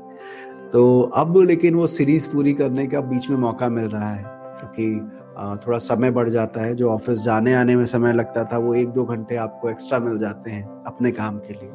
[0.73, 4.25] तो अब लेकिन वो सीरीज़ पूरी करने का बीच में मौका मिल रहा है,
[4.61, 8.75] क्योंकि थोड़ा समय बढ़ जाता है, जो ऑफ़िस जाने आने में समय लगता था, वो
[8.75, 11.71] एक दो घंटे आपको एक्स्ट्रा मिल जाते हैं अपने काम के लिए।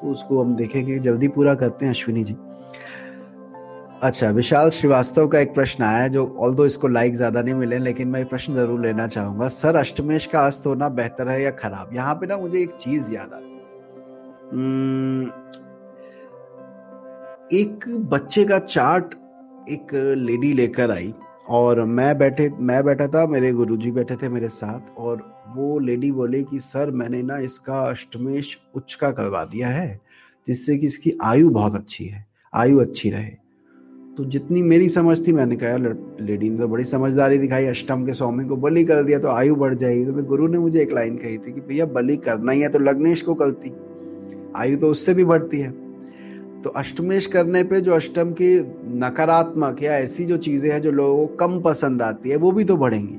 [0.00, 2.36] तो उसको हम देखेंगे। जल्दी पूरा करते हैं, अश्विनी जी।
[4.02, 7.78] अच्छा विशाल श्रीवास्तव का एक प्रश्न आया जो ऑल दो इसको लाइक ज़्यादा नहीं मिले,
[7.78, 11.90] लेकिन मैं प्रश्न ज़रूर लेना चाहूँगा। सर, अष्टमेश का अस्त होना बेहतर है या खराब?
[11.94, 13.58] यहाँ पे ना मुझे एक चीज़ याद आती
[17.52, 19.14] एक बच्चे का चार्ट
[19.68, 21.12] एक लेडी लेकर आई,
[21.48, 25.22] और मैं बैठे, मैं बैठा था, मेरे गुरुजी बैठे थे मेरे साथ, और
[25.56, 30.00] वो लेडी बोले कि, सर, मैंने ना इसका अष्टमेश उच्च का करवा दिया है,
[30.46, 33.30] जिससे कि इसकी आयु बहुत अच्छी है, आयु अच्छी रहे।
[34.16, 38.12] तो जितनी मेरी समझ थी, मैंने कहा लेडी ने तो बड़ी समझदारी दिखाई, अष्टम के
[38.12, 41.16] स्वामी को बलि कर दिया तो आयु बढ़ जाएगी। तो गुरु ने मुझे एक लाइन
[41.16, 43.72] कही थी कि, भैया, बलि करना ही है तो लग्नेश को करती,
[44.56, 45.70] आयु तो उससे भी बढ़ती है।
[46.62, 48.58] तो अष्टमेश करने पे जो अष्टम की
[48.98, 52.64] नकारात्मक या ऐसी जो चीज़ें हैं जो लोगों को कम पसंद आती है, वो भी
[52.64, 53.16] तो बढ़ेंगी।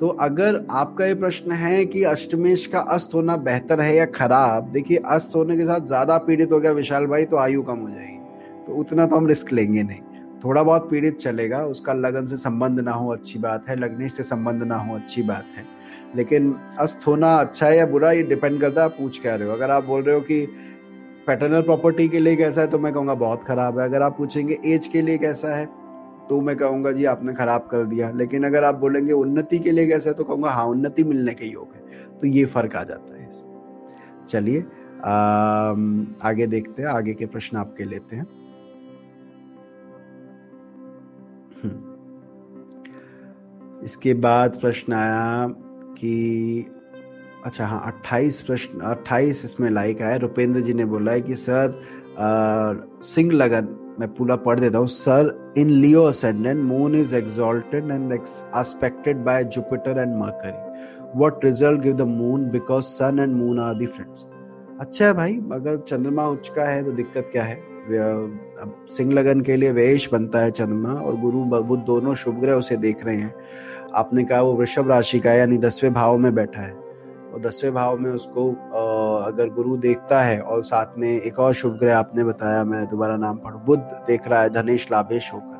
[0.00, 4.70] तो अगर आपका ये प्रश्न है कि अष्टमेश का अस्त होना बेहतर है या खराब,
[4.72, 7.88] देखिए, अस्त होने के साथ ज़्यादा पीड़ित हो गया विशाल भाई तो आयु कम हो
[7.88, 10.00] जाएगी। तो उतना तो हम रिस्क लेंगे नहीं।
[10.44, 14.22] थोड़ा बहुत पीड़ित चलेगा, उसका लगन से संबंध ना हो, अच्छी बात है। लग्नेश से
[14.22, 15.64] संबंध ना हो, अच्छी बात है।
[16.16, 19.48] लेकिन अस्त होना अच्छा है या बुरा, ये डिपेंड करता है आप पूछ कह रहे
[19.48, 20.40] हो। अगर आप बोल रहे हो कि
[21.26, 24.58] पैटर्नल प्रॉपर्टी के लिए कैसा है तो मैं कहूँगा बहुत खराब है। अगर आप पूछेंगे
[24.64, 25.68] एज के लिए कैसा है
[26.30, 29.86] तो मैं कहूँगा, जी, आपने खराब कर दिया। लेकिन अगर आप बोलेंगे, उन्नति के लिए
[29.86, 33.28] कैसे तो कहूँगा हाँ उन्नति मिलने के योग है। तो ये फ़र्क आ जाता है
[33.28, 34.60] इसमें। चलिए
[36.24, 38.26] आगे देखते हैं, आगे के प्रश्न आपके लेते हैं।
[41.62, 41.90] हम्म।
[43.84, 45.46] इसके बाद प्रश्न आया
[45.98, 46.66] कि
[47.44, 51.80] अच्छा हाँ अट्ठाईस प्रश्न, अट्ठाईस इसमें लाइक आया। रुपेंद्र जी ने बोला है कि, सर
[53.04, 58.12] सिंह लगन, मैं पूरा पढ़ देता हूँ। Sir in Leo ascendant moon is exalted and
[58.12, 63.74] aspected by Jupiter and Mercury what result give the moon because sun and moon are
[63.74, 64.26] the friends
[64.80, 67.54] अच्छा है भाई, अगर चंद्रमा उच्च का है तो दिक्कत क्या है?
[67.54, 72.54] अब सिंह लगन के लिए वेश बनता है चंद्रमा और गुरु, बुद्ध दोनों शुभ ग्रह
[72.54, 73.34] उसे देख रहे हैं।
[73.94, 77.98] आपने कहा वो वृषभ राशि का यानी दसवें भाव में बैठा है। और दसवें भाव
[77.98, 78.50] में उसको
[79.30, 83.16] अगर गुरु देखता है और साथ में एक और शुभ ग्रह आपने बताया, मैं दोबारा
[83.16, 85.58] नाम पढ़ू, बुद्ध देख रहा है, धनेश लाभेश होकर।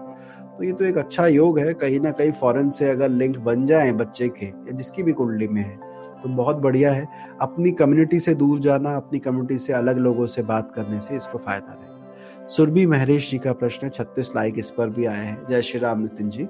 [0.56, 3.64] तो ये तो एक अच्छा योग है, कहीं ना कहीं फॉरन से अगर लिंक बन
[3.66, 5.78] जाए बच्चे के, या जिसकी भी कुंडली में है
[6.22, 7.06] तो बहुत बढ़िया है।
[7.40, 11.38] अपनी कम्युनिटी से दूर जाना, अपनी कम्युनिटी से अलग लोगों से बात करने से इसको
[11.38, 15.46] फ़ायदा रहेगा सुरभि महेश जी का प्रश्न है, छत्तीस लाइक इस पर भी आए हैं।
[15.48, 16.44] जय श्री राम नितिन जी।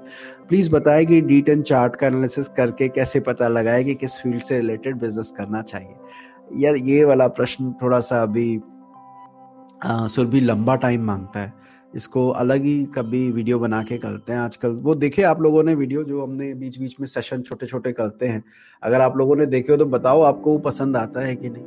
[0.49, 4.41] प्लीज़ बताएँ कि डी टेन चार्ट का एनालिसिस करके कैसे पता लगाए कि किस फ़ील्ड
[4.41, 5.95] से रिलेटेड बिज़नेस करना चाहिए।
[6.55, 8.61] यार, ये वाला प्रश्न थोड़ा सा अभी
[9.85, 11.53] सुरभि लंबा टाइम माँगता है।
[11.95, 15.73] इसको अलग ही कभी वीडियो बना के करते हैं आजकल। वो देखे आप लोगों ने
[15.75, 18.43] वीडियो जो हमने बीच बीच में सेशन छोटे छोटे करते हैं।
[18.83, 21.63] अगर आप लोगों ने देखे हो तो बताओ आपको वो पसंद आता है कि नहीं।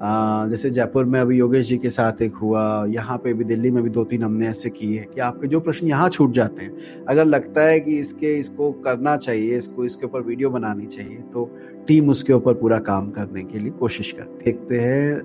[0.00, 3.82] जैसे जयपुर में अभी योगेश जी के साथ एक हुआ, यहाँ पे भी दिल्ली में
[3.82, 7.24] भी दो तीन हमने ऐसे किए कि आपके जो प्रश्न यहाँ छूट जाते हैं, अगर
[7.24, 11.44] लगता है कि इसके, इसको करना चाहिए, इसको, इसके ऊपर वीडियो बनानी चाहिए तो
[11.88, 15.20] टीम उसके ऊपर पूरा काम करने के लिए कोशिश करती देखते हैं।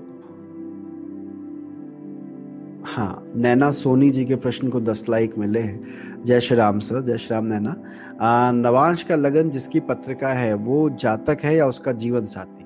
[2.85, 7.01] हाँ नैना सोनी जी के प्रश्न को दस लाइक मिले हैं। जय श्री राम सर,
[7.01, 7.75] जय श्री राम नैना।
[8.53, 12.62] नवांश का लगन जिसकी पत्रिका है, वो जातक है या उसका जीवन साथी?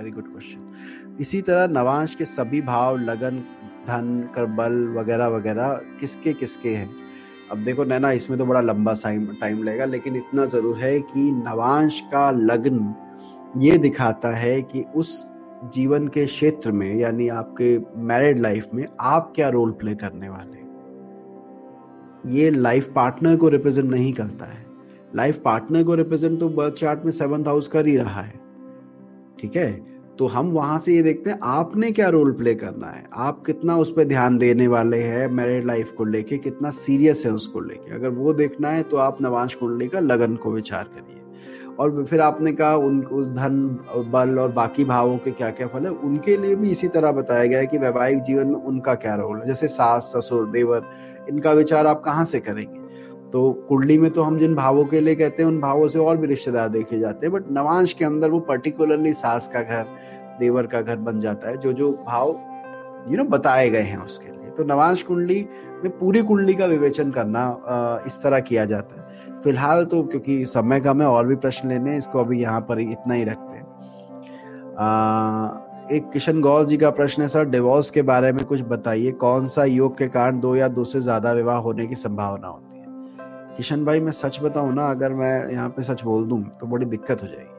[0.00, 3.38] वेरी गुड क्वेश्चन इसी तरह नवांश के सभी भाव, लगन,
[3.86, 6.88] धन, कर, बल वगैरह वगैरह किसके किसके हैं?
[7.50, 8.94] अब देखो नैना, इसमें तो बड़ा लंबा
[9.40, 12.94] टाइम लगेगा, लेकिन इतना ज़रूर है कि नवांश का लग्न
[13.58, 15.26] ये दिखाता है कि उस
[15.74, 20.58] जीवन के क्षेत्र में, यानी आपके मैरिड लाइफ में, आप क्या रोल प्ले करने वाले
[22.30, 24.64] ये लाइफ पार्टनर को रिप्रेजेंट नहीं करता है।
[25.16, 28.38] लाइफ पार्टनर को रिप्रेजेंट तो बर्थ चार्ट में सेवन हाउस कर ही रहा है।
[29.40, 29.70] ठीक है?
[30.20, 33.04] तो हम वहाँ से ये देखते हैं, आपने क्या रोल प्ले करना है?
[33.14, 36.38] आप कितना उस पर ध्यान देने वाले हैं मैरिड लाइफ को लेके?
[36.38, 37.94] कितना सीरियस है उसको लेके?
[37.94, 41.22] अगर वो देखना है तो आप नवांश कुंडली का लगन को विचार करिए।
[41.78, 43.78] और फिर आपने कहा उनको धन,
[44.12, 45.90] बल और बाकी भावों के क्या क्या फल है?
[45.90, 49.38] उनके लिए भी इसी तरह बताया गया है कि वैवाहिक जीवन में उनका क्या रोल
[49.38, 49.46] है?
[49.46, 50.82] जैसे सास, ससुर, देवर,
[51.30, 52.78] इनका विचार आप कहाँ से करेंगे?
[53.32, 56.16] तो कुंडली में तो हम जिन भावों के लिए कहते हैं, उन भावों से और
[56.16, 59.86] भी रिश्तेदार देखे जाते हैं बट नवांश के अंदर वो पर्टिकुलरली सास का घर
[60.40, 62.28] देवर का घर बन जाता है जो जो भाव
[63.08, 65.46] यू नो बताए गए हैं उसके लिए। तो नवांश कुंडली
[65.84, 70.80] में पूरी कुंडली का विवेचन करना इस तरह किया जाता है। फ़िलहाल तो क्योंकि समय
[70.80, 73.68] कम है, और भी प्रश्न लेने इसको अभी यहाँ पर इतना ही रखते हैं।
[75.90, 79.46] एक किशन गौर जी का प्रश्न है, सर डिवोर्स के बारे में कुछ बताइए। कौन
[79.46, 82.84] सा योग के कारण दो या दो से ज़्यादा विवाह होने की संभावना होती है?
[83.56, 86.86] किशन भाई, मैं सच बताऊँ ना, अगर मैं यहाँ पे सच बोल दूँ तो बड़ी
[86.86, 87.49] दिक्कत हो जाएगी।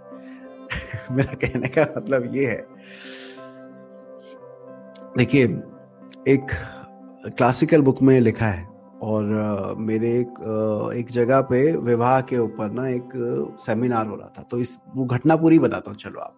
[1.12, 2.66] मेरा कहने का मतलब ये है।
[5.18, 5.44] देखिए,
[6.28, 6.52] एक
[7.38, 8.68] क्लासिकल बुक में लिखा है
[9.02, 13.10] और मेरे एक एक जगह पे विवाह के ऊपर ना एक
[13.60, 16.36] सेमिनार हो रहा था। तो इस, वो घटना पूरी बताता हूँ, चलो आप।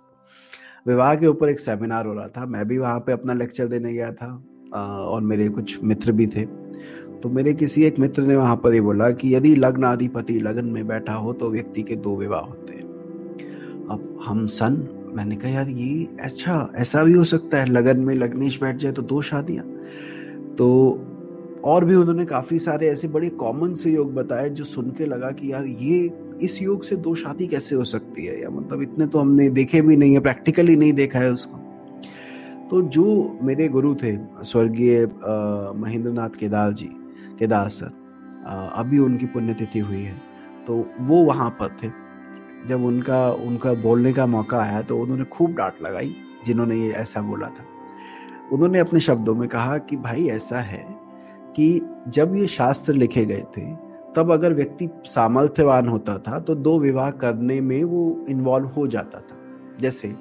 [0.88, 3.94] विवाह के ऊपर एक सेमिनार हो रहा था। मैं भी वहाँ पे अपना लेक्चर देने
[3.94, 4.34] गया था
[4.76, 6.46] और मेरे कुछ मित्र भी थे।
[7.22, 10.66] तो मेरे किसी एक मित्र ने वहाँ पर ये बोला कि यदि लग्न आधिपति लगन
[10.66, 12.83] में बैठा हो तो व्यक्ति के दो विवाह होते हैं।
[13.90, 18.16] अब हम सन, मैंने कहा, यार, ये अच्छा ऐसा भी हो सकता है, लगन में
[18.16, 19.66] लग्नेश बैठ जाए तो दो शादियाँ।
[20.56, 20.70] तो
[21.66, 25.32] और भी उन्होंने काफ़ी सारे ऐसे बड़े कॉमन से योग बताए, जो सुन के लगा
[25.32, 26.12] कि, यार, ये,
[26.42, 28.42] इस योग से दो शादी कैसे हो सकती है?
[28.42, 31.58] या मतलब इतने तो हमने देखे भी नहीं है प्रैक्टिकली नहीं देखा है उसको।
[32.70, 35.06] तो जो मेरे गुरु थे, स्वर्गीय
[35.78, 36.90] महेंद्र नाथ केदार जी,
[37.40, 37.92] केदार सर
[38.76, 40.22] अभी उनकी पुण्यतिथि हुई है
[40.68, 42.03] तो वो वहाँ पर थे।
[42.68, 47.22] जब उनका उनका बोलने का मौका आया तो उन्होंने खूब डांट लगाई, जिन्होंने ये ऐसा
[47.22, 47.66] बोला था।
[48.52, 50.86] उन्होंने अपने शब्दों में कहा कि, भाई, ऐसा है
[51.56, 56.80] कि जब ये शास्त्र लिखे गए थे, तब अगर व्यक्ति सामर्थ्यवान होता था तो दो
[56.80, 59.38] विवाह करने में वो इन्वॉल्व हो जाता था।
[59.80, 60.16] जैसे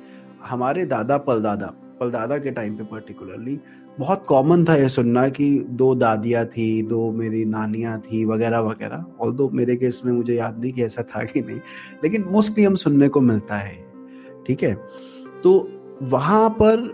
[0.47, 1.67] हमारे दादा पलदादा
[2.01, 3.61] पलदादा के टाइम पे पर्टिकुलरली
[3.99, 9.05] बहुत कॉमन था ये सुनना कि दो दादियाँ थी, दो मेरी नानियाँ थी वगैरह वगैरह।
[9.21, 11.59] ऑल दो मेरे केस में मुझे याद नहीं कि ऐसा था कि नहीं,
[12.05, 13.77] लेकिन मोस्टली हम सुनने को मिलता है,
[14.47, 14.75] ठीक है?
[15.43, 15.69] तो
[16.05, 16.91] वहाँ पर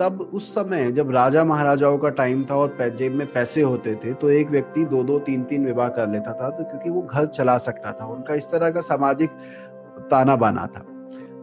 [0.00, 4.12] तब उस समय जब राजा महाराजाओं का टाइम था और जेब में पैसे होते थे
[4.14, 7.26] तो एक व्यक्ति दो दो, तीन तीन विवाह कर लेता था तो क्योंकि वो घर
[7.26, 9.30] चला सकता था, उनका इस तरह का सामाजिक
[10.10, 10.84] ताना बाना था।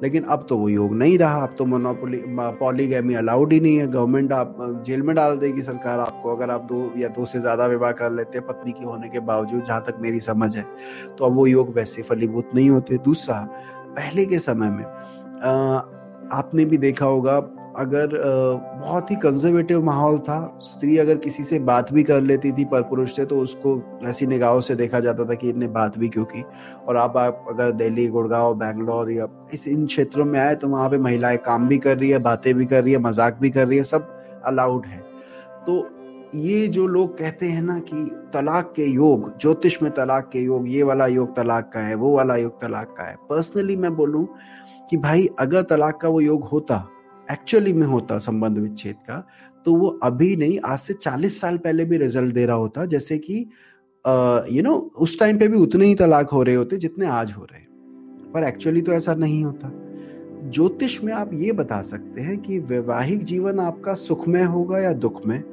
[0.04, 2.22] लेकिन अब तो वो योग नहीं रहा अब तो मोनोपोली
[2.60, 6.64] पॉलीगैमी अलाउड ही नहीं है। गवर्नमेंट आप जेल में डाल देगी सरकार आपको अगर आप
[6.64, 9.84] दो या दो से ज़्यादा विवाह कर लेते हैं पत्नी के होने के बावजूद जहाँ
[9.88, 10.66] तक मेरी समझ है
[11.18, 13.40] तो अब वो योग वैसे फलीभूत नहीं होते। दूसरा
[13.98, 15.50] पहले के समय में आ,
[16.32, 17.40] आपने भी देखा होगा
[17.78, 18.10] अगर
[18.82, 22.82] बहुत ही कंजर्वेटिव माहौल था स्त्री अगर किसी से बात भी कर लेती थी पर
[22.84, 26.26] पुरुष से तो उसको ऐसी निगाहों से देखा जाता था कि इतने बात भी क्यों
[26.26, 26.44] की?
[26.88, 30.90] और आप, आप अगर दिल्ली गुड़गांव बैंगलोर या इस इन क्षेत्रों में आए तो वहाँ
[30.90, 33.68] पे महिलाएँ काम भी कर रही है बातें भी कर रही है मज़ाक भी कर
[33.68, 34.10] रही है सब
[34.46, 35.00] अलाउड है।
[35.68, 35.86] तो
[36.36, 40.68] ये जो लोग कहते हैं ना कि तलाक के योग ज्योतिष में तलाक के योग
[40.68, 44.28] ये वाला योग तलाक का है वो वाला योग तलाक का है। पर्सनली मैं बोलूँ
[44.90, 46.76] कि भाई अगर तलाक का वो योग होता
[47.32, 49.26] एक्चुअली में होता संबंध विच्छेद का
[49.66, 53.18] तो वो अभी नहीं, आज से चालीस साल पहले भी रिज़ल्ट दे रहा होता, जैसे
[53.20, 53.46] कि
[54.56, 57.44] यू नो उस टाइम पे भी उतने ही तलाक हो रहे होते जितने आज हो
[57.44, 57.66] रहे
[58.34, 59.72] पर एक्चुअली तो ऐसा नहीं होता।
[60.46, 65.44] ज्योतिष में आप ये बता सकते हैं कि वैवाहिक जीवन आपका सुखमय होगा या दुखमय,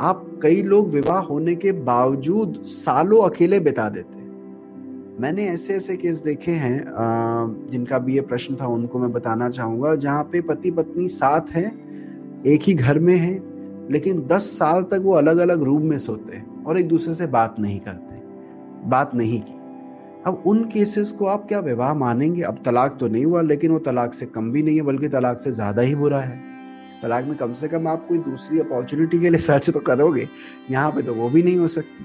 [0.00, 4.21] आप कई लोग विवाह होने के बावजूद सालों अकेले बिता देते
[5.12, 6.84] मैंने ऐसे ऐसे केस देखे हैं
[7.70, 12.42] जिनका भी ये प्रश्न था उनको मैं बताना चाहूँगा, जहाँ पे पति पत्नी साथ हैं,
[12.46, 13.32] एक ही घर में है,
[13.90, 17.26] लेकिन दस साल तक वो अलग अलग रूम में सोते हैं और एक दूसरे से
[17.28, 18.20] बात नहीं करते,
[18.88, 19.60] बात नहीं की।
[20.26, 22.42] अब उन केसेस को आप क्या विवाह मानेंगे?
[22.42, 25.38] अब तलाक तो नहीं हुआ, लेकिन वो तलाक से कम भी नहीं है, बल्कि तलाक
[25.38, 26.40] से ज़्यादा ही बुरा है।
[27.02, 30.28] तलाक में कम से कम आप कोई दूसरी अपॉर्चुनिटी के लिए सर्च तो करोगे,
[30.70, 32.04] यहाँ पे तो वो भी नहीं हो सकती।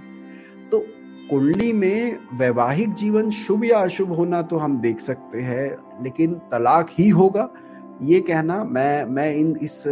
[1.30, 6.90] कुंडली में वैवाहिक जीवन शुभ या अशुभ होना तो हम देख सकते हैं, लेकिन तलाक
[6.92, 7.50] ही होगा।
[8.02, 9.84] ये कहना मैं मैं इन, इस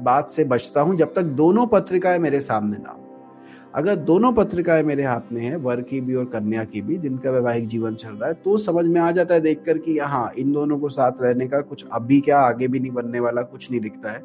[0.00, 2.96] बात से बचता हूँ जब तक दोनों पत्रिकाएँ मेरे सामने ना
[3.74, 7.30] अगर दोनों पत्रिकाएँ मेरे हाथ में है, वर की भी और कन्या की भी, जिनका
[7.30, 10.52] वैवाहिक जीवन चल रहा है तो समझ में आ जाता है देखकर कि हाँ इन
[10.52, 13.80] दोनों को साथ रहने का कुछ अभी क्या आगे भी नहीं बनने वाला, कुछ नहीं
[13.80, 14.22] दिखता है।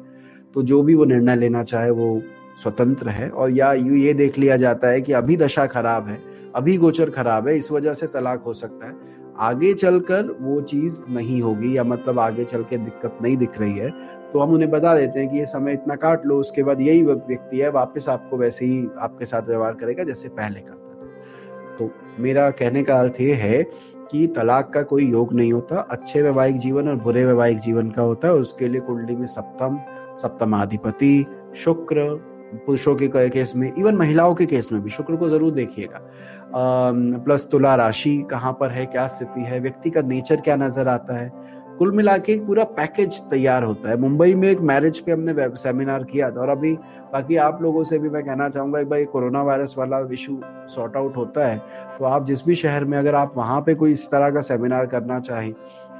[0.54, 2.22] तो जो भी वो निर्णय लेना चाहे वो
[2.62, 6.35] स्वतंत्र है और या यू ये देख लिया जाता है कि अभी दशा खराब है
[6.56, 8.94] अभी गोचर खराब है, इस वजह से तलाक हो सकता है।
[9.40, 13.78] आगे चलकर वो चीज़ नहीं होगी या मतलब आगे चल के दिक्कत नहीं दिख रही
[13.78, 13.90] है
[14.26, 17.02] तो हम उन्हें बता देते हैं कि ये समय इतना काट लो, उसके बाद यही
[17.02, 21.90] व्यक्ति है, वापस आपको वैसे ही आपके साथ व्यवहार करेगा जैसे पहले करता था। तो
[22.18, 23.62] मेरा कहने का अर्थ ये है
[24.10, 28.02] कि तलाक का कोई योग नहीं होता, अच्छे वैवाहिक जीवन और बुरे वैवाहिक जीवन का
[28.02, 29.78] होता है उसके लिए कुंडली में सप्तम,
[30.16, 31.26] सप्तमाधिपति,
[31.56, 32.08] शुक्र
[32.56, 36.00] पुरुषों के केस में इवन महिलाओं के केस में भी, शुक्र को ज़रूर देखिएगा।
[37.24, 41.16] प्लस तुला राशि कहाँ पर है, क्या स्थिति है, व्यक्ति का नेचर क्या नज़र आता
[41.16, 41.30] है,
[41.78, 45.48] कुल मिला के एक पूरा पैकेज तैयार होता है। मुंबई में एक मैरिज पे हमने
[45.56, 46.72] सेमिनार किया था और अभी
[47.12, 50.38] बाकी आप लोगों से भी मैं कहना चाहूँगा, एक बार कोरोना वायरस वाला इशू
[50.68, 51.58] सॉर्ट आउट होता है
[51.98, 54.86] तो आप जिस भी शहर में अगर आप वहाँ पे कोई इस तरह का सेमिनार
[54.86, 55.52] करना चाहें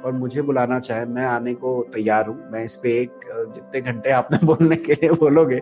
[0.05, 3.19] और मुझे बुलाना चाहे, मैं आने को तैयार हूँ। मैं इस पे एक
[3.55, 5.61] जितने घंटे आपने बोलने के लिए बोलोगे,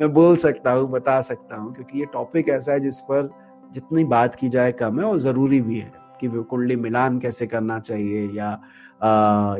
[0.00, 3.28] मैं बोल सकता हूँ, बता सकता हूँ, क्योंकि ये टॉपिक ऐसा है जिस पर
[3.74, 7.78] जितनी बात की जाए कम है और ज़रूरी भी है कि कुंडली मिलान कैसे करना
[7.78, 8.50] चाहिए या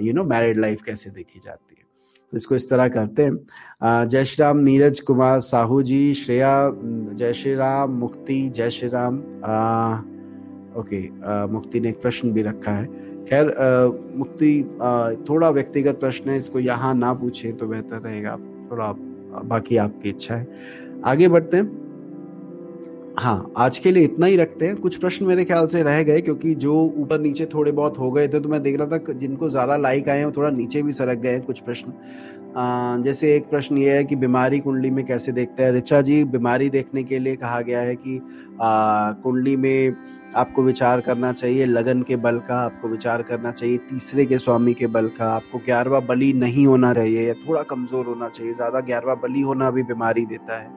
[0.02, 1.82] यू नो मैरिड लाइफ कैसे देखी जाती है।
[2.32, 7.32] तो इसको इस तरह करते हैं। जय श्री राम, नीरज कुमार साहू जी, श्रेया जय
[7.32, 9.18] श्री राम, मुक्ति, जय श्री राम।
[10.80, 11.00] ओके
[11.52, 12.84] मुक्ति ने एक प्रश्न भी रखा है।
[13.26, 13.54] खैर
[14.16, 14.62] मुक्ति
[15.28, 18.36] थोड़ा व्यक्तिगत प्रश्न है, इसको यहाँ ना पूछे तो बेहतर रहेगा।
[18.70, 18.92] थोड़ा
[19.44, 20.46] बाकी आपकी इच्छा है।
[21.04, 21.82] आगे बढ़ते हैं।
[23.18, 26.20] हाँ आज के लिए इतना ही रखते हैं। कुछ प्रश्न मेरे ख्याल से रह गए,
[26.20, 29.50] क्योंकि जो ऊपर नीचे थोड़े बहुत हो गए थे तो मैं देख रहा था जिनको
[29.50, 31.92] ज़्यादा लाइक आए हैं थोड़ा नीचे भी सरक गए हैं कुछ प्रश्न।
[33.02, 35.72] जैसे एक प्रश्न ये है कि बीमारी कुंडली में कैसे देखते हैं?
[35.72, 38.20] ऋचा जी, बीमारी देखने के लिए कहा गया है कि
[39.22, 39.96] कुंडली में
[40.36, 44.74] आपको विचार करना चाहिए लगन के बल का आपको विचार करना चाहिए तीसरे के स्वामी
[44.74, 48.80] के बल का। आपको ग्यारहवा बली नहीं होना चाहिए या थोड़ा कमज़ोर होना चाहिए ज़्यादा
[48.82, 50.70] ग्यारहवा बली होना भी बीमारी देता है।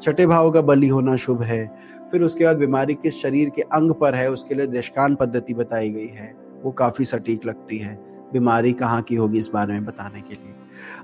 [0.00, 1.66] छठे भाव का बली होना शुभ है।
[2.10, 5.90] फिर उसके बाद बीमारी किस शरीर के अंग पर है उसके लिए दृष्टान पद्धति बताई
[5.90, 7.94] गई है। वो काफ़ी सटीक लगती है।
[8.32, 10.54] बीमारी कहाँ की होगी इस बारे में बताने के लिए।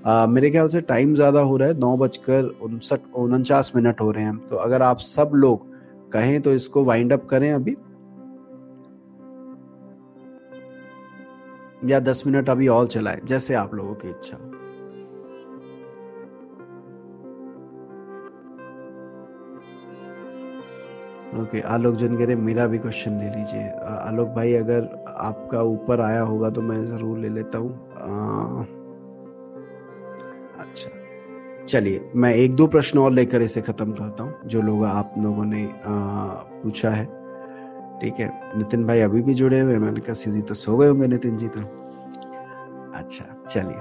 [0.06, 4.10] आ, मेरे ख्याल से टाइम ज़्यादा हो रहा है नौ बजकर उनसठ उनचास मिनट हो
[4.10, 5.68] रहे हैं। तो अगर आप सब लोग
[6.12, 7.76] कहें तो इसको वाइंड अप करें अभी।
[11.84, 14.36] या दस मिनट अभी और चलाएँ जैसे आप लोगों की इच्छा।
[21.30, 25.62] ओके okay, आलोक जन कह रहे मेरा भी क्वेश्चन ले लीजिए। आलोक भाई अगर आपका
[25.64, 27.70] ऊपर आया होगा तो मैं ज़रूर ले लेता हूँ।
[30.58, 30.90] अच्छा
[31.64, 35.44] चलिए मैं एक दो प्रश्न और लेकर इसे ख़त्म करता हूँ जो लोग आप लोगों
[35.44, 35.94] ने आ,
[36.62, 37.04] पूछा है।
[38.00, 38.28] ठीक है।
[38.58, 41.48] नितिन भाई अभी भी जुड़े हुए मैंने कहा सीधी तो सो गए होंगे नितिन जी
[41.48, 41.60] तो।
[42.94, 43.80] अच्छा चलिए।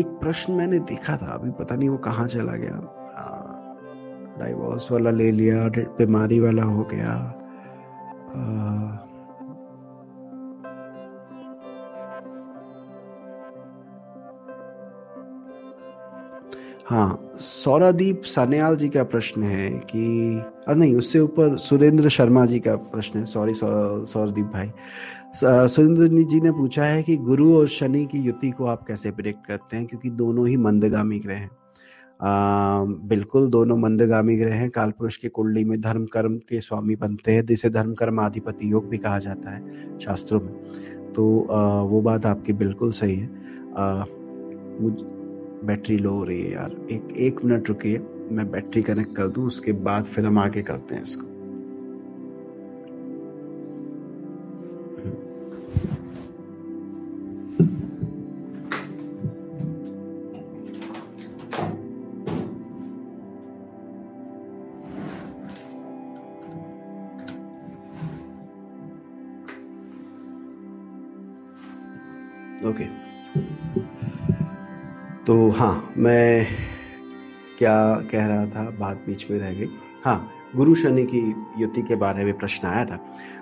[0.00, 2.80] एक प्रश्न मैंने देखा था अभी पता नहीं वो कहाँ चला गया।
[4.38, 7.12] डाइवोर्स वाला ले लिया बीमारी वाला हो गया।
[8.28, 9.07] आ,
[16.90, 20.04] हाँ सौरादीप सान्याल जी का प्रश्न है कि
[20.68, 24.70] नहीं उससे ऊपर सुरेंद्र शर्मा जी का प्रश्न है सॉरी सौरदीप भाई।
[25.68, 29.46] सुरेंद्र जी ने पूछा है कि गुरु और शनि की युति को आप कैसे प्रिडिक्ट
[29.46, 29.86] करते हैं?
[29.86, 31.50] क्योंकि दोनों ही मंदगामी ग्रह हैं।
[33.08, 37.32] बिल्कुल दोनों मंदगामी ग्रह हैं। काल पुरुष की कुंडली में धर्म कर्म के स्वामी बनते
[37.32, 40.52] हैं जिसे धर्म कर्म आधिपति योग भी कहा जाता है शास्त्रों में।
[41.12, 43.30] तो आ, वो बात आपकी बिल्कुल सही है।
[43.76, 44.04] आ,
[45.64, 47.98] बैटरी लो हो रही है यार। एक एक मिनट रुकिए,
[48.30, 51.37] मैं बैटरी कनेक्ट कर दूँ, उसके बाद फिर हम आगे करते हैं इसको।
[75.58, 76.46] हाँ मैं
[77.58, 78.62] क्या कह रहा था?
[78.70, 79.68] बात बीच में रह गई।
[80.04, 81.22] हाँ गुरु शनि की
[81.58, 82.96] युति के बारे में प्रश्न आया था।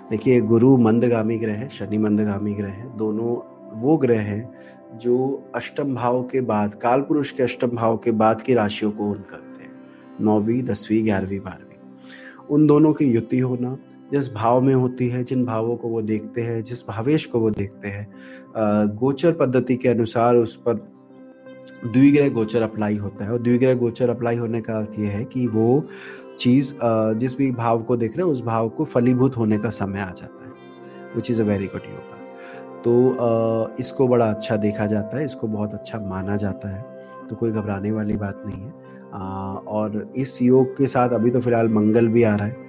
[0.09, 3.35] देखिए, गुरु मंदगामी ग्रह है शनि मंदगामी ग्रह है। दोनों
[3.81, 8.41] वो ग्रह हैं जो अष्टम भाव के बाद, काल पुरुष के अष्टम भाव के बाद
[8.41, 9.71] की राशियों को उन करते हैं।
[10.21, 13.77] नौवीं, दसवीं, ग्यारहवीं, बारहवीं। उन दोनों की युति होना
[14.11, 17.49] जिस भाव में होती है, जिन भावों को वो देखते हैं, जिस भावेश को वो
[17.51, 18.07] देखते हैं
[18.95, 20.96] गोचर पद्धति के अनुसार उस पर
[21.85, 25.47] द्विग्रह गोचर अप्लाई होता है और द्विग्रह गोचर अप्लाई होने का अर्थ यह है कि
[25.47, 25.83] वो
[26.39, 26.73] चीज़
[27.19, 30.11] जिस भी भाव को देख रहे हैं, उस भाव को फलीभूत होने का समय आ
[30.11, 32.15] जाता है which is a very good yoga
[32.81, 36.81] तो इसको बड़ा अच्छा देखा जाता है, इसको बहुत अच्छा माना जाता है
[37.29, 38.71] तो कोई घबराने वाली बात नहीं है।
[39.67, 42.65] और इस योग के साथ अभी तो फ़िलहाल मंगल भी आ रहा है।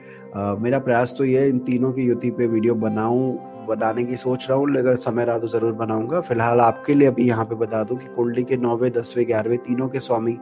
[0.60, 3.38] मेरा प्रयास तो ये है इन तीनों की युति पे वीडियो बनाऊँ
[3.68, 7.26] बनाने की सोच रहा हूँ अगर समय रहा तो ज़रूर बनाऊँगा। फ़िलहाल आपके लिए अभी
[7.28, 10.32] यहाँ पे बता दूँ कि कुंडली के नौवे, दसवें, ग्यारहवें तीनों के स्वामी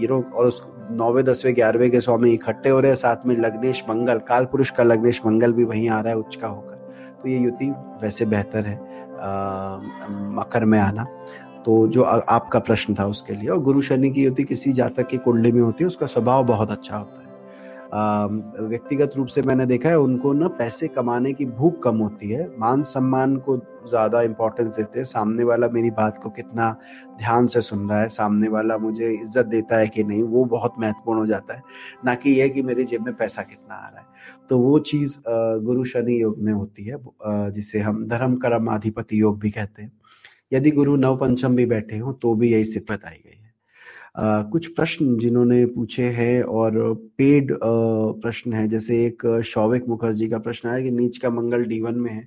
[0.00, 3.36] यू नो और उस नौवे, दसवें, ग्यारहवें के स्वामी इकट्ठे हो रहे हैं, साथ में
[3.36, 6.76] लग्नेश मंगल, काल पुरुष का लग्नेश मंगल भी वहीं आ रहा है, उच्च का होकर।
[7.22, 7.70] तो ये युति
[8.02, 8.76] वैसे बेहतर है
[10.34, 11.06] मकर में आना।
[11.64, 15.16] तो जो आपका प्रश्न था उसके लिए, और गुरु शनि की युति किसी जातक की
[15.18, 17.27] कुंडली में होती है, उसका स्वभाव बहुत अच्छा होता है।
[17.90, 22.48] व्यक्तिगत रूप से मैंने देखा है, उनको ना पैसे कमाने की भूख कम होती है।
[22.58, 23.56] मान सम्मान को
[23.88, 26.70] ज़्यादा इम्पोर्टेंस देते हैं। सामने वाला मेरी बात को कितना
[27.18, 30.74] ध्यान से सुन रहा है, सामने वाला मुझे इज़्ज़त देता है कि नहीं, वो बहुत
[30.80, 31.62] महत्वपूर्ण हो जाता है।
[32.04, 34.06] ना कि यह कि मेरी जेब में पैसा कितना आ रहा है।
[34.48, 35.16] तो वो चीज़
[35.64, 36.96] गुरु शनि योग में होती है
[37.52, 39.92] जिसे हम धर्म कर्म अधिपति योग भी कहते हैं।
[40.52, 43.22] यदि गुरु नव पंचम भी बैठे हों तो भी यही स्थिति बताई
[44.52, 50.68] कुछ प्रश्न जिन्होंने पूछे हैं और पेड प्रश्न है। जैसे एक शौविक मुखर्जी का प्रश्न
[50.68, 52.22] है कि नीच का मंगल डी वन में है,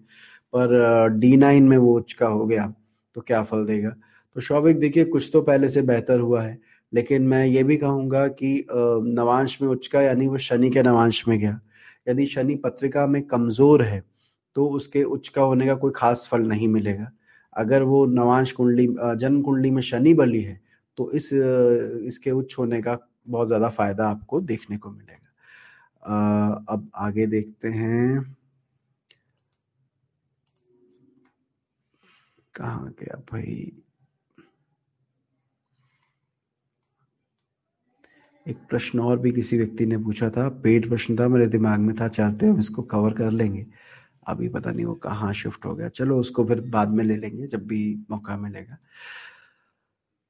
[0.53, 2.73] पर डी नाइन में वो उच्च का हो गया
[3.15, 3.89] तो क्या फल देगा?
[4.35, 6.57] तो शौविक, देखिए, कुछ तो पहले से बेहतर हुआ है,
[6.93, 11.23] लेकिन मैं ये भी कहूँगा कि नवांश में उच्च का यानी वो शनि के नवांश
[11.27, 11.59] में गया।
[12.09, 14.03] यदि शनि पत्रिका में कमज़ोर है
[14.55, 17.11] तो उसके उच्च का होने का कोई खास फल नहीं मिलेगा।
[17.55, 20.59] अगर वो नवांश कुंडली जन्म कुंडली में शनि बली है
[21.01, 22.97] तो इस, इसके उच्च होने का
[23.27, 28.35] बहुत ज़्यादा फ़ायदा आपको देखने को मिलेगा। अब आगे देखते हैं।
[32.55, 33.71] कहाँ गया भाई?
[38.45, 41.95] एक प्रश्न और भी किसी व्यक्ति ने पूछा था। पेड प्रश्न था, मेरे दिमाग में
[41.95, 43.65] था, चाहते हम इसको कवर कर लेंगे।
[44.27, 47.47] अभी पता नहीं वो कहाँ शिफ्ट हो गया। चलो उसको फिर बाद में ले लेंगे,
[47.47, 48.77] जब भी मौका मिलेगा।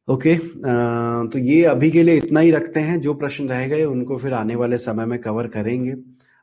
[0.08, 3.84] ओके अ, तो ये अभी के लिए इतना ही रखते हैं। जो प्रश्न रह गए
[3.86, 5.94] उनको फिर आने वाले समय में कवर करेंगे।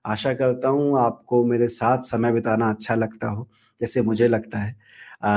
[0.04, 3.48] आशा करता हूँ आपको मेरे साथ समय बिताना अच्छा लगता हो
[3.80, 4.72] जैसे मुझे लगता है।
[5.22, 5.28] अ,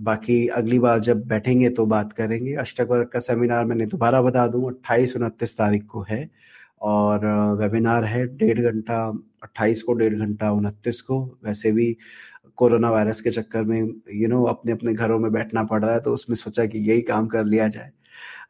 [0.00, 4.46] बाकी अगली बार जब बैठेंगे तो बात करेंगे। अष्टक वर्ग का सेमिनार मैंने दोबारा बता
[4.46, 6.28] दूँ अट्ठाईस उनतीस तारीख को है
[6.82, 7.26] और
[7.60, 9.04] वेबिनार है डेढ़ घंटा
[9.42, 11.96] अट्ठाईस को डेढ़ घंटा उनतीस को। वैसे भी
[12.56, 15.84] कोरोना वायरस के चक्कर में यू you नो know, अपने अपने घरों में बैठना पड़
[15.84, 17.92] रहा है तो उसमें सोचा कि यही काम कर लिया जाए।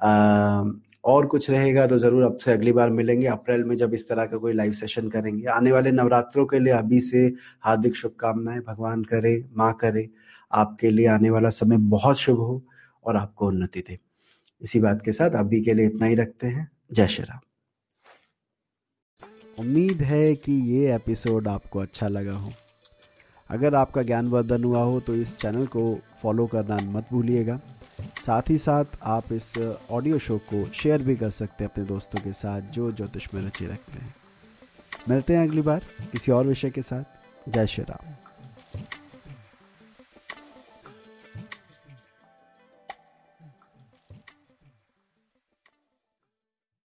[0.03, 4.27] अ, और कुछ रहेगा तो ज़रूर आपसे अगली बार मिलेंगे। अप्रैल में जब इस तरह
[4.27, 9.03] का कोई लाइव सेशन करेंगे। आने वाले नवरात्रों के लिए अभी से हार्दिक शुभकामनाएँ। भगवान
[9.05, 10.09] करे माँ करे
[10.53, 12.63] आपके लिए आने वाला समय बहुत शुभ हो
[13.05, 13.99] और आपको उन्नति दे।
[14.63, 17.41] इसी बात के साथ अभी के लिए इतना ही रखते हैं। जय श्री राम।
[19.59, 22.53] उम्मीद है कि ये एपिसोड आपको अच्छा लगा हो।
[23.53, 27.61] अगर आपका ज्ञानवर्धन हुआ हो तो इस चैनल को फॉलो करना मत भूलिएगा।
[28.27, 29.59] साथ ही साथ, आप इस
[29.91, 33.43] ऑडियो शो को शेयर भी कर सकते हैं अपने दोस्तों के साथ जो ज्योतिष में
[33.43, 34.15] रुचि रखते हैं।
[35.09, 35.83] मिलते हैं अगली बार,
[36.13, 38.13] किसी और विषय के साथ। जय श्री राम।